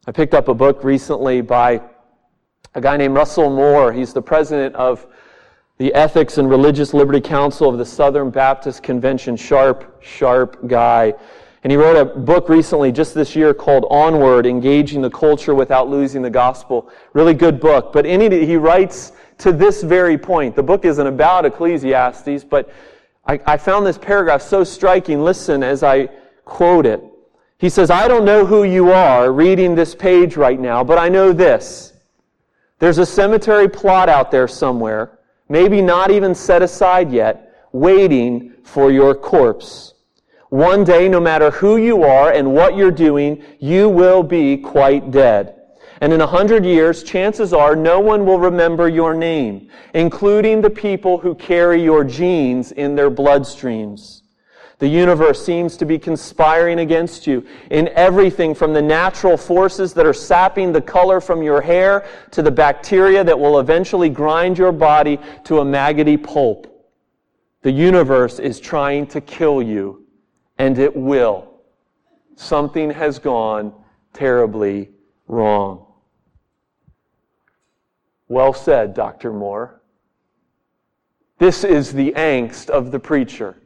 I 0.07 0.13
picked 0.13 0.35
up 0.35 0.49
a 0.49 0.55
book 0.55 0.83
recently 0.83 1.41
by 1.41 1.83
a 2.75 2.81
guy 2.81 2.97
named 2.97 3.15
Russell 3.15 3.51
Moore. 3.51 3.93
He's 3.93 4.13
the 4.13 4.23
president 4.23 4.75
of 4.75 5.07
the 5.79 5.93
Ethics 5.95 6.39
and 6.39 6.49
Religious 6.49 6.95
Liberty 6.95 7.21
Council 7.21 7.69
of 7.69 7.79
the 7.79 7.85
Southern 7.85 8.31
Baptist 8.31 8.83
Convention. 8.83 9.37
Sharp, 9.37 10.03
sharp 10.03 10.67
guy. 10.67 11.15
And 11.63 11.71
he 11.71 11.77
wrote 11.77 11.97
a 11.97 12.05
book 12.05 12.49
recently, 12.49 12.91
just 12.91 13.15
this 13.15 13.37
year, 13.37 13.53
called 13.53 13.87
Onward 13.91 14.47
Engaging 14.47 15.03
the 15.03 15.11
Culture 15.11 15.55
Without 15.55 15.91
Losing 15.91 16.23
the 16.23 16.31
Gospel. 16.31 16.89
Really 17.13 17.35
good 17.35 17.61
book. 17.61 17.93
But 17.93 18.07
in 18.07 18.23
it, 18.23 18.33
he 18.33 18.57
writes 18.57 19.13
to 19.39 19.53
this 19.53 19.83
very 19.83 20.17
point. 20.17 20.57
The 20.57 20.63
book 20.63 20.87
isn't 20.87 21.07
about 21.07 21.45
Ecclesiastes, 21.45 22.45
but 22.45 22.73
I, 23.27 23.41
I 23.47 23.57
found 23.59 23.87
this 23.87 23.99
paragraph 23.99 24.41
so 24.41 24.65
striking. 24.65 25.23
Listen 25.23 25.63
as 25.63 25.83
I 25.83 26.07
quote 26.47 26.87
it. 26.87 27.03
He 27.59 27.69
says, 27.69 27.91
I 27.91 28.09
don't 28.09 28.25
know 28.25 28.47
who 28.47 28.65
you 28.65 28.91
are 28.91 29.31
reading 29.31 29.75
this 29.75 29.95
page 29.95 30.37
right 30.37 30.59
now, 30.59 30.83
but 30.83 30.97
I 30.97 31.11
know 31.11 31.31
this. 31.31 31.93
There's 32.79 32.97
a 32.97 33.05
cemetery 33.05 33.69
plot 33.69 34.09
out 34.09 34.31
there 34.31 34.49
somewhere, 34.49 35.19
maybe 35.51 35.83
not 35.83 36.11
even 36.11 36.35
set 36.35 36.63
aside 36.63 37.13
yet, 37.13 37.69
waiting 37.73 38.55
for 38.65 38.91
your 38.91 39.15
corpse. 39.15 39.93
One 40.51 40.83
day, 40.83 41.09
no 41.09 41.21
matter 41.21 41.53
who 41.53 41.77
you 41.77 42.03
are 42.03 42.33
and 42.33 42.53
what 42.53 42.77
you're 42.77 42.91
doing, 42.91 43.43
you 43.61 43.89
will 43.89 44.23
be 44.25 44.57
quite 44.57 45.11
dead. 45.13 45.55
And 46.01 46.13
in 46.13 46.21
a 46.21 46.27
hundred 46.27 46.65
years, 46.65 47.05
chances 47.05 47.53
are 47.53 47.77
no 47.77 48.01
one 48.01 48.27
will 48.27 48.41
remember 48.41 48.89
your 48.89 49.15
name, 49.15 49.71
including 49.95 50.61
the 50.61 50.71
people 50.71 51.19
who 51.19 51.35
carry 51.35 51.83
your 51.83 52.03
genes 52.03 52.73
in 52.73 52.97
their 52.97 53.11
bloodstreams. 53.11 54.23
The 54.81 54.89
universe 54.89 55.45
seems 55.45 55.77
to 55.77 55.85
be 55.85 55.99
conspiring 55.99 56.81
against 56.81 57.27
you 57.27 57.47
in 57.71 57.89
everything 57.89 58.55
from 58.55 58.73
the 58.73 58.81
natural 58.81 59.37
forces 59.37 59.93
that 59.93 60.07
are 60.07 60.15
sapping 60.15 60.73
the 60.73 60.81
color 60.81 61.21
from 61.21 61.43
your 61.43 61.61
hair 61.61 62.07
to 62.31 62.41
the 62.41 62.51
bacteria 62.51 63.23
that 63.23 63.39
will 63.39 63.61
eventually 63.61 64.09
grind 64.09 64.57
your 64.57 64.73
body 64.73 65.21
to 65.45 65.61
a 65.61 65.65
maggoty 65.65 66.17
pulp. 66.17 66.67
The 67.61 67.71
universe 67.71 68.39
is 68.39 68.59
trying 68.59 69.07
to 69.09 69.21
kill 69.21 69.61
you, 69.61 70.00
and 70.61 70.79
it 70.79 70.95
will. 70.95 71.49
Something 72.37 72.91
has 72.91 73.19
gone 73.19 73.73
terribly 74.13 74.91
wrong. 75.27 75.87
Well 78.29 78.53
said, 78.53 78.93
Dr. 78.93 79.33
Moore. 79.33 79.81
This 81.39 81.65
is 81.65 81.95
the 81.95 82.13
angst 82.13 82.69
of 82.69 82.93
the 82.93 82.99
preacher. 82.99 83.57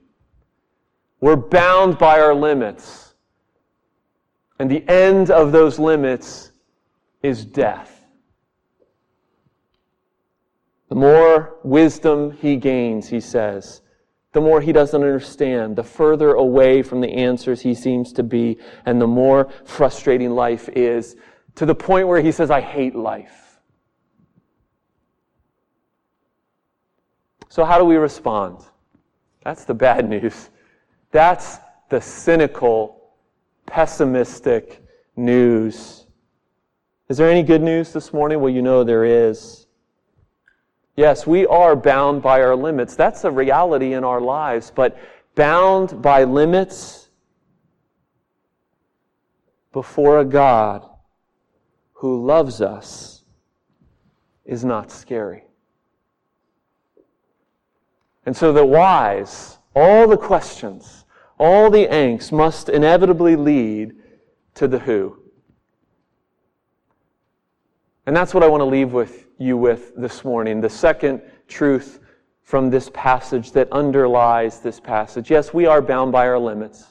We're 1.20 1.35
bound 1.35 1.98
by 1.98 2.20
our 2.20 2.33
limits. 2.33 3.14
And 4.61 4.70
the 4.70 4.88
end 4.88 5.33
of 5.33 5.50
those 5.50 5.80
limits 5.80 6.52
is 7.24 7.44
death. 7.44 8.04
The 10.90 10.94
more 10.94 11.57
wisdom 11.64 12.30
he 12.30 12.54
gains, 12.54 13.09
he 13.09 13.18
says, 13.18 13.83
the 14.35 14.40
more 14.40 14.61
he 14.61 14.73
doesn't 14.73 15.01
understand, 15.01 15.77
the 15.77 15.85
further 15.85 16.35
away 16.35 16.83
from 16.83 17.01
the 17.01 17.09
answers 17.09 17.61
he 17.61 17.73
seems 17.73 18.12
to 18.12 18.25
be, 18.25 18.59
and 18.85 19.01
the 19.01 19.07
more 19.07 19.49
frustrating 19.64 20.33
life 20.33 20.68
is, 20.70 21.16
to 21.55 21.64
the 21.64 21.75
point 21.75 22.09
where 22.09 22.20
he 22.20 22.33
says, 22.33 22.51
I 22.51 22.61
hate 22.61 22.97
life. 22.97 23.61
So, 27.49 27.64
how 27.64 27.79
do 27.79 27.85
we 27.85 27.94
respond? 27.94 28.59
That's 29.44 29.64
the 29.64 29.75
bad 29.75 30.09
news. 30.11 30.51
That's 31.12 31.59
the 31.88 32.01
cynical, 32.01 33.12
pessimistic 33.66 34.83
news. 35.14 36.09
Is 37.09 37.18
there 37.18 37.31
any 37.31 37.44
good 37.44 37.62
news 37.62 37.92
this 37.92 38.12
morning? 38.12 38.40
Well, 38.40 38.53
you 38.53 38.62
know 38.62 38.83
there 38.83 39.05
is. 39.05 39.63
Yes, 40.96 41.26
we 41.26 41.46
are 41.46 41.74
bound 41.74 42.22
by 42.22 42.40
our 42.40 42.54
limits. 42.54 42.94
That's 42.94 43.24
a 43.24 43.30
reality 43.30 43.94
in 43.94 44.04
our 44.04 44.20
lives, 44.20 44.70
but 44.74 44.96
bound 45.35 46.00
by 46.00 46.24
limits 46.24 47.09
before 49.72 50.20
a 50.20 50.24
God 50.24 50.88
who 51.94 52.24
loves 52.24 52.61
us 52.61 53.24
is 54.44 54.64
not 54.64 54.92
scary. 54.92 55.44
And 58.24 58.37
so 58.37 58.52
the 58.52 58.64
wise, 58.64 59.59
all 59.74 60.07
the 60.07 60.16
questions, 60.16 61.04
all 61.38 61.70
the 61.70 61.87
angst 61.88 62.30
must 62.30 62.68
inevitably 62.68 63.35
lead 63.35 63.96
to 64.54 64.68
the 64.68 64.78
who. 64.78 65.18
And 68.07 68.16
that's 68.16 68.33
what 68.33 68.44
I 68.44 68.48
want 68.48 68.61
to 68.61 68.66
leave 68.66 68.92
with 68.92 69.23
you 69.38 69.57
with 69.57 69.92
this 69.97 70.25
morning. 70.25 70.61
The 70.61 70.70
second 70.70 71.23
truth 71.49 72.01
from 72.42 72.70
this 72.70 72.90
passage 72.92 73.53
that 73.53 73.73
underlies 73.73 74.61
this 74.61 74.79
passage. 74.79 75.31
Yes, 75.31 75.55
we 75.55 75.66
are 75.66 75.81
bound 75.81 76.12
by 76.12 76.29
our 76.29 76.38
limits, 76.38 76.85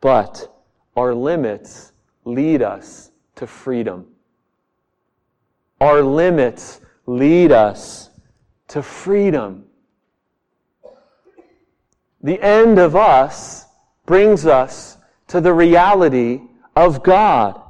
but 0.00 0.54
our 0.96 1.14
limits 1.14 1.92
lead 2.24 2.62
us 2.62 3.10
to 3.36 3.46
freedom. 3.46 4.06
Our 5.80 6.02
limits 6.02 6.80
lead 7.06 7.52
us 7.52 8.10
to 8.68 8.82
freedom. 8.82 9.64
The 12.22 12.40
end 12.40 12.78
of 12.78 12.96
us 12.96 13.66
brings 14.06 14.46
us 14.46 14.96
to 15.28 15.40
the 15.40 15.52
reality 15.52 16.40
of 16.76 17.02
God. 17.02 17.60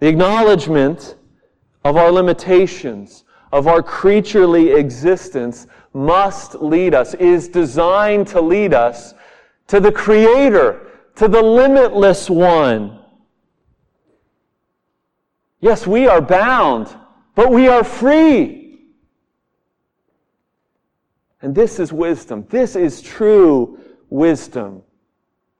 The 0.00 0.08
acknowledgement 0.08 1.16
of 1.84 1.96
our 1.96 2.10
limitations, 2.10 3.24
of 3.52 3.66
our 3.66 3.82
creaturely 3.82 4.72
existence, 4.72 5.66
must 5.92 6.56
lead 6.56 6.94
us, 6.94 7.14
is 7.14 7.48
designed 7.48 8.28
to 8.28 8.40
lead 8.40 8.74
us 8.74 9.14
to 9.66 9.80
the 9.80 9.90
Creator, 9.90 10.86
to 11.16 11.28
the 11.28 11.42
limitless 11.42 12.30
one. 12.30 12.98
Yes, 15.60 15.86
we 15.86 16.06
are 16.06 16.20
bound, 16.20 16.94
but 17.34 17.50
we 17.50 17.66
are 17.66 17.82
free. 17.82 18.80
And 21.42 21.54
this 21.54 21.80
is 21.80 21.92
wisdom. 21.92 22.46
This 22.48 22.76
is 22.76 23.00
true 23.00 23.78
wisdom. 24.10 24.82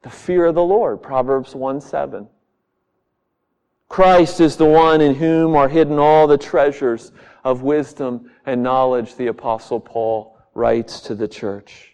The 0.02 0.10
fear 0.10 0.46
of 0.46 0.54
the 0.54 0.62
Lord, 0.62 1.02
Proverbs 1.02 1.54
1 1.54 1.80
7. 1.80 2.28
Christ 3.88 4.40
is 4.40 4.56
the 4.56 4.66
one 4.66 5.00
in 5.00 5.14
whom 5.14 5.56
are 5.56 5.68
hidden 5.68 5.98
all 5.98 6.26
the 6.26 6.38
treasures 6.38 7.12
of 7.44 7.62
wisdom 7.62 8.30
and 8.46 8.62
knowledge, 8.62 9.16
the 9.16 9.28
Apostle 9.28 9.80
Paul 9.80 10.38
writes 10.54 11.00
to 11.00 11.14
the 11.14 11.28
church. 11.28 11.92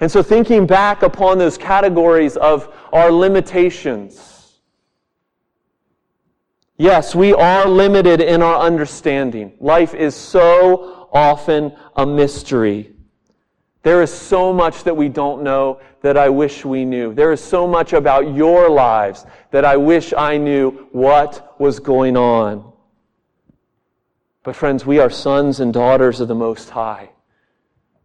And 0.00 0.10
so, 0.10 0.22
thinking 0.22 0.66
back 0.66 1.02
upon 1.02 1.38
those 1.38 1.58
categories 1.58 2.36
of 2.36 2.74
our 2.92 3.10
limitations, 3.10 4.60
yes, 6.76 7.14
we 7.14 7.34
are 7.34 7.66
limited 7.68 8.20
in 8.20 8.40
our 8.40 8.60
understanding. 8.60 9.54
Life 9.60 9.94
is 9.94 10.14
so 10.14 11.08
often 11.12 11.76
a 11.96 12.06
mystery. 12.06 12.92
There 13.82 14.02
is 14.02 14.12
so 14.12 14.52
much 14.52 14.84
that 14.84 14.96
we 14.96 15.08
don't 15.08 15.42
know 15.42 15.80
that 16.02 16.16
I 16.16 16.28
wish 16.28 16.64
we 16.64 16.84
knew. 16.84 17.14
There 17.14 17.32
is 17.32 17.42
so 17.42 17.66
much 17.66 17.92
about 17.92 18.34
your 18.34 18.68
lives 18.68 19.24
that 19.50 19.64
I 19.64 19.76
wish 19.76 20.12
I 20.12 20.36
knew 20.36 20.88
what 20.92 21.54
was 21.60 21.78
going 21.80 22.16
on. 22.16 22.72
But, 24.42 24.56
friends, 24.56 24.84
we 24.84 24.98
are 24.98 25.10
sons 25.10 25.60
and 25.60 25.72
daughters 25.72 26.20
of 26.20 26.28
the 26.28 26.34
Most 26.34 26.70
High, 26.70 27.10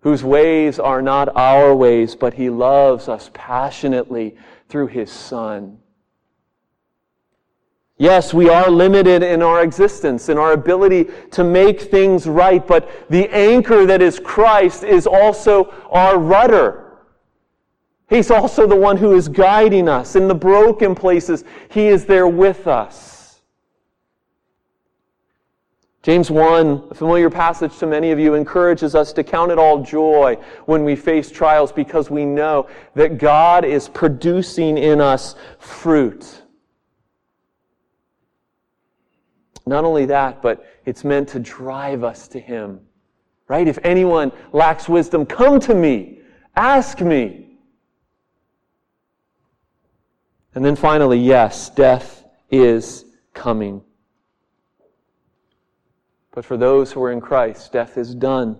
whose 0.02 0.24
ways 0.24 0.80
are 0.80 1.02
not 1.02 1.36
our 1.36 1.76
ways, 1.76 2.16
but 2.16 2.34
He 2.34 2.50
loves 2.50 3.08
us 3.08 3.32
passionately 3.34 4.36
through 4.70 4.88
His 4.88 5.12
Son. 5.12 5.80
Yes, 8.04 8.34
we 8.34 8.50
are 8.50 8.70
limited 8.70 9.24
in 9.24 9.42
our 9.42 9.64
existence, 9.64 10.28
in 10.28 10.38
our 10.38 10.52
ability 10.52 11.06
to 11.32 11.42
make 11.42 11.80
things 11.80 12.28
right, 12.28 12.68
but 12.68 12.90
the 13.10 13.30
anchor 13.30 13.86
that 13.86 14.02
is 14.02 14.20
Christ 14.20 14.84
is 14.84 15.08
also 15.08 15.74
our 15.90 16.20
rudder. 16.20 16.98
He's 18.10 18.30
also 18.30 18.68
the 18.68 18.76
one 18.76 18.98
who 18.98 19.16
is 19.16 19.30
guiding 19.30 19.88
us. 19.88 20.18
In 20.18 20.28
the 20.28 20.36
broken 20.36 20.96
places, 20.96 21.46
He 21.70 21.88
is 21.88 22.06
there 22.06 22.28
with 22.28 22.68
us. 22.68 23.42
James 26.02 26.30
1, 26.30 26.88
a 26.92 26.94
familiar 26.94 27.30
passage 27.30 27.78
to 27.78 27.88
many 27.88 28.12
of 28.12 28.20
you, 28.20 28.34
encourages 28.34 28.96
us 28.96 29.14
to 29.14 29.24
count 29.24 29.50
it 29.50 29.58
all 29.58 29.82
joy 29.82 30.38
when 30.66 30.84
we 30.84 30.98
face 30.98 31.32
trials 31.32 31.72
because 31.72 32.10
we 32.10 32.26
know 32.26 32.68
that 32.96 33.18
God 33.18 33.64
is 33.64 33.88
producing 33.88 34.78
in 34.78 35.00
us 35.00 35.36
fruit. 35.58 36.43
Not 39.66 39.86
only 39.86 40.06
that, 40.06 40.42
but 40.42 40.66
it's 40.86 41.04
meant 41.04 41.30
to 41.30 41.40
drive 41.40 42.04
us 42.04 42.28
to 42.30 42.40
Him. 42.40 42.82
Right? 43.48 43.68
If 43.68 43.80
anyone 43.84 44.32
lacks 44.52 44.90
wisdom, 44.90 45.26
come 45.26 45.60
to 45.62 45.76
me. 45.76 46.20
Ask 46.56 47.02
me. 47.02 47.58
And 50.56 50.64
then 50.64 50.76
finally, 50.76 51.20
yes, 51.20 51.70
death 51.70 52.26
is 52.52 53.06
coming. 53.34 53.82
But 56.32 56.46
for 56.46 56.58
those 56.58 56.92
who 56.92 57.02
are 57.04 57.12
in 57.12 57.22
Christ, 57.22 57.72
death 57.72 57.98
is 57.98 58.14
done. 58.14 58.58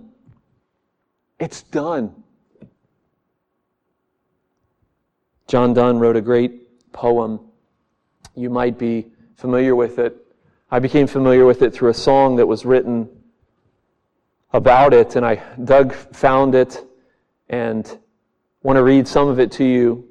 It's 1.40 1.64
done. 1.64 2.24
John 5.48 5.74
Donne 5.74 6.00
wrote 6.00 6.16
a 6.16 6.22
great 6.22 6.92
poem. 6.94 7.40
You 8.36 8.50
might 8.50 8.78
be 8.78 9.08
familiar 9.36 9.76
with 9.76 10.00
it. 10.00 10.23
I 10.74 10.80
became 10.80 11.06
familiar 11.06 11.46
with 11.46 11.62
it 11.62 11.72
through 11.72 11.92
a 11.92 11.94
song 11.94 12.38
that 12.38 12.48
was 12.48 12.66
written 12.66 13.08
about 14.54 14.92
it, 14.92 15.16
and 15.16 15.24
I 15.24 15.36
Doug 15.64 15.94
found 15.94 16.56
it 16.56 16.84
and 17.48 17.86
want 18.64 18.78
to 18.78 18.84
read 18.84 19.08
some 19.08 19.28
of 19.28 19.40
it 19.40 19.52
to 19.52 19.64
you. 19.64 20.08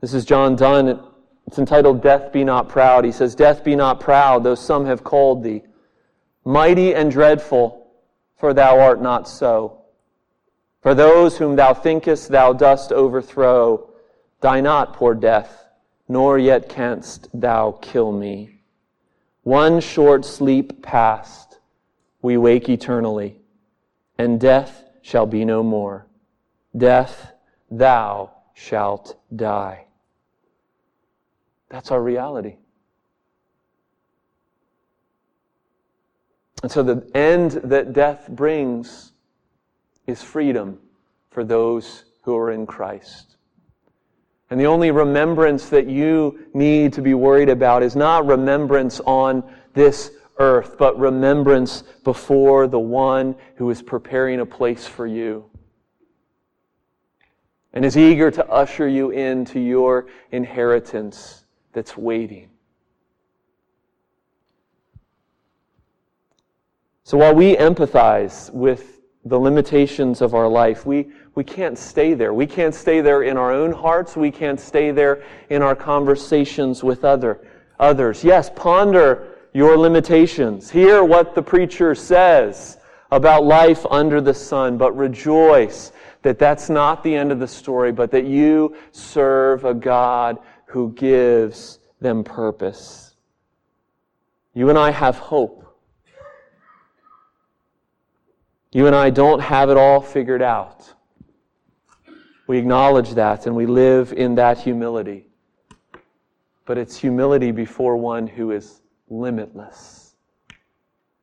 This 0.00 0.14
is 0.14 0.24
John 0.24 0.56
Donne. 0.56 0.98
It's 1.46 1.58
entitled 1.58 2.02
Death 2.02 2.32
Be 2.32 2.42
Not 2.42 2.70
Proud. 2.70 3.04
He 3.04 3.12
says, 3.12 3.34
Death 3.34 3.62
be 3.62 3.76
not 3.76 4.00
proud, 4.00 4.44
though 4.44 4.54
some 4.54 4.86
have 4.86 5.04
called 5.04 5.44
thee. 5.44 5.62
Mighty 6.46 6.94
and 6.94 7.10
dreadful, 7.10 7.86
for 8.38 8.54
thou 8.54 8.80
art 8.80 9.02
not 9.02 9.28
so. 9.28 9.82
For 10.80 10.94
those 10.94 11.36
whom 11.36 11.54
thou 11.54 11.74
thinkest 11.74 12.30
thou 12.30 12.54
dost 12.54 12.92
overthrow, 12.92 13.90
die 14.40 14.62
not, 14.62 14.94
poor 14.94 15.14
death, 15.14 15.66
nor 16.08 16.38
yet 16.38 16.70
canst 16.70 17.28
thou 17.34 17.72
kill 17.82 18.10
me. 18.10 18.57
One 19.48 19.80
short 19.80 20.26
sleep 20.26 20.82
past, 20.82 21.58
we 22.20 22.36
wake 22.36 22.68
eternally, 22.68 23.40
and 24.18 24.38
death 24.38 24.84
shall 25.00 25.24
be 25.24 25.46
no 25.46 25.62
more. 25.62 26.06
Death, 26.76 27.32
thou 27.70 28.30
shalt 28.52 29.18
die. 29.34 29.86
That's 31.70 31.90
our 31.90 32.02
reality. 32.02 32.56
And 36.62 36.70
so 36.70 36.82
the 36.82 37.10
end 37.14 37.52
that 37.64 37.94
death 37.94 38.28
brings 38.28 39.12
is 40.06 40.22
freedom 40.22 40.78
for 41.30 41.42
those 41.42 42.04
who 42.20 42.36
are 42.36 42.50
in 42.50 42.66
Christ. 42.66 43.37
And 44.50 44.58
the 44.58 44.66
only 44.66 44.90
remembrance 44.90 45.68
that 45.68 45.86
you 45.86 46.46
need 46.54 46.92
to 46.94 47.02
be 47.02 47.14
worried 47.14 47.50
about 47.50 47.82
is 47.82 47.94
not 47.94 48.26
remembrance 48.26 49.00
on 49.00 49.44
this 49.74 50.10
earth, 50.38 50.76
but 50.78 50.98
remembrance 50.98 51.82
before 52.04 52.66
the 52.66 52.78
one 52.78 53.34
who 53.56 53.68
is 53.70 53.82
preparing 53.82 54.40
a 54.40 54.46
place 54.46 54.86
for 54.86 55.06
you 55.06 55.44
and 57.72 57.84
is 57.84 57.96
eager 57.96 58.30
to 58.30 58.46
usher 58.48 58.88
you 58.88 59.10
into 59.10 59.60
your 59.60 60.06
inheritance 60.32 61.44
that's 61.72 61.96
waiting. 61.96 62.48
So 67.04 67.18
while 67.18 67.34
we 67.34 67.56
empathize 67.56 68.52
with 68.52 68.97
the 69.28 69.38
limitations 69.38 70.20
of 70.20 70.34
our 70.34 70.48
life, 70.48 70.86
we, 70.86 71.08
we 71.34 71.44
can't 71.44 71.78
stay 71.78 72.14
there. 72.14 72.32
We 72.32 72.46
can't 72.46 72.74
stay 72.74 73.00
there 73.00 73.22
in 73.22 73.36
our 73.36 73.52
own 73.52 73.72
hearts. 73.72 74.16
We 74.16 74.30
can't 74.30 74.58
stay 74.58 74.90
there 74.90 75.22
in 75.50 75.62
our 75.62 75.76
conversations 75.76 76.82
with 76.82 77.04
other, 77.04 77.40
others. 77.78 78.24
Yes, 78.24 78.50
ponder 78.56 79.36
your 79.52 79.76
limitations. 79.76 80.70
Hear 80.70 81.04
what 81.04 81.34
the 81.34 81.42
preacher 81.42 81.94
says 81.94 82.78
about 83.10 83.44
life 83.44 83.84
under 83.90 84.20
the 84.20 84.34
sun, 84.34 84.78
but 84.78 84.96
rejoice 84.96 85.92
that 86.22 86.38
that's 86.38 86.68
not 86.68 87.02
the 87.02 87.14
end 87.14 87.32
of 87.32 87.38
the 87.38 87.48
story, 87.48 87.92
but 87.92 88.10
that 88.10 88.26
you 88.26 88.76
serve 88.92 89.64
a 89.64 89.74
God 89.74 90.38
who 90.66 90.92
gives 90.92 91.78
them 92.00 92.24
purpose. 92.24 93.14
You 94.54 94.68
and 94.70 94.78
I 94.78 94.90
have 94.90 95.16
hope. 95.16 95.67
You 98.70 98.86
and 98.86 98.94
I 98.94 99.08
don't 99.08 99.40
have 99.40 99.70
it 99.70 99.78
all 99.78 100.00
figured 100.00 100.42
out. 100.42 100.92
We 102.46 102.58
acknowledge 102.58 103.12
that 103.14 103.46
and 103.46 103.56
we 103.56 103.64
live 103.64 104.12
in 104.12 104.34
that 104.34 104.58
humility. 104.58 105.26
But 106.66 106.76
it's 106.76 106.96
humility 106.96 107.50
before 107.50 107.96
one 107.96 108.26
who 108.26 108.50
is 108.50 108.82
limitless. 109.08 110.14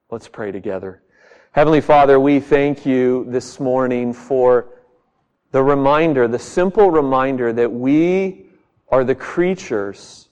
Let's 0.09 0.27
pray 0.27 0.51
together. 0.51 1.03
Heavenly 1.51 1.81
Father, 1.81 2.19
we 2.19 2.39
thank 2.39 2.83
you 2.85 3.25
this 3.29 3.59
morning 3.59 4.11
for 4.11 4.69
the 5.51 5.61
reminder, 5.61 6.27
the 6.27 6.39
simple 6.39 6.89
reminder 6.89 7.53
that 7.53 7.71
we 7.71 8.47
are 8.89 9.03
the 9.03 9.15
creatures 9.15 10.29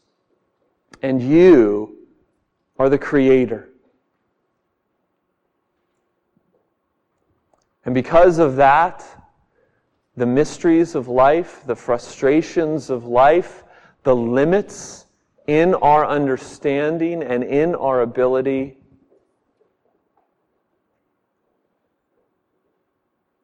and 1.04 1.21
you 1.21 1.97
are 2.80 2.89
the 2.89 2.97
creator. 2.97 3.69
And 7.85 7.93
because 7.93 8.39
of 8.39 8.55
that, 8.55 9.05
the 10.15 10.25
mysteries 10.25 10.95
of 10.95 11.07
life, 11.07 11.63
the 11.65 11.75
frustrations 11.75 12.89
of 12.89 13.05
life, 13.05 13.63
the 14.03 14.15
limits 14.15 15.05
in 15.47 15.73
our 15.75 16.05
understanding 16.05 17.23
and 17.23 17.43
in 17.43 17.75
our 17.75 18.01
ability 18.01 18.77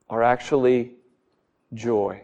are 0.09 0.23
actually 0.23 0.93
joy. 1.73 2.21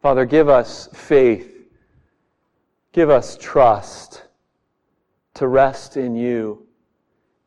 Father, 0.00 0.24
give 0.24 0.48
us 0.48 0.88
faith. 0.92 1.54
Give 2.92 3.10
us 3.10 3.36
trust 3.40 4.24
to 5.34 5.48
rest 5.48 5.96
in 5.96 6.14
you. 6.14 6.67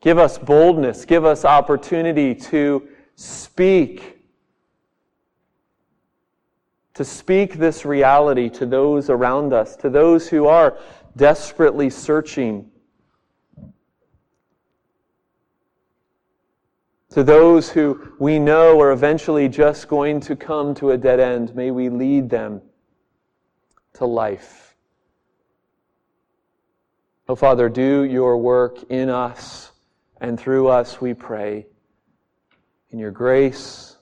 Give 0.02 0.18
us 0.18 0.40
boldness. 0.40 1.06
Give 1.06 1.26
us 1.26 1.46
opportunity 1.46 2.34
to 2.34 2.90
speak. 3.16 4.18
To 6.96 7.06
speak 7.06 7.54
this 7.54 7.86
reality 7.86 8.50
to 8.50 8.66
those 8.66 9.10
around 9.10 9.54
us, 9.54 9.76
to 9.78 9.90
those 9.90 10.28
who 10.28 10.48
are 10.48 10.78
desperately 11.16 11.90
searching. 11.90 12.70
To 17.12 17.24
those 17.24 17.70
who 17.70 18.14
we 18.20 18.40
know 18.40 18.80
are 18.82 18.92
eventually 18.92 19.50
just 19.50 19.88
going 19.88 20.20
to 20.22 20.36
come 20.36 20.74
to 20.76 20.92
a 20.92 20.98
dead 20.98 21.20
end, 21.20 21.56
may 21.56 21.70
we 21.70 21.90
lead 21.90 22.30
them 22.30 22.62
to 23.94 24.06
life. 24.06 24.76
Oh, 27.28 27.36
Father, 27.36 27.70
do 27.70 28.04
your 28.04 28.38
work 28.38 28.84
in 28.90 29.10
us 29.10 29.71
and 30.22 30.40
through 30.40 30.68
us, 30.68 31.02
we 31.02 31.14
pray 31.14 31.66
in 32.92 33.00
your 33.00 33.12
grace, 33.12 33.98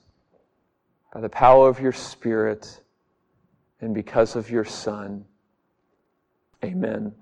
by 1.12 1.20
the 1.20 1.28
power 1.28 1.68
of 1.68 1.80
your 1.80 1.92
Spirit, 1.92 2.82
and 3.80 3.94
because 3.94 4.36
of 4.36 4.50
your 4.50 4.64
Son. 4.64 5.24
Amen. 6.62 7.14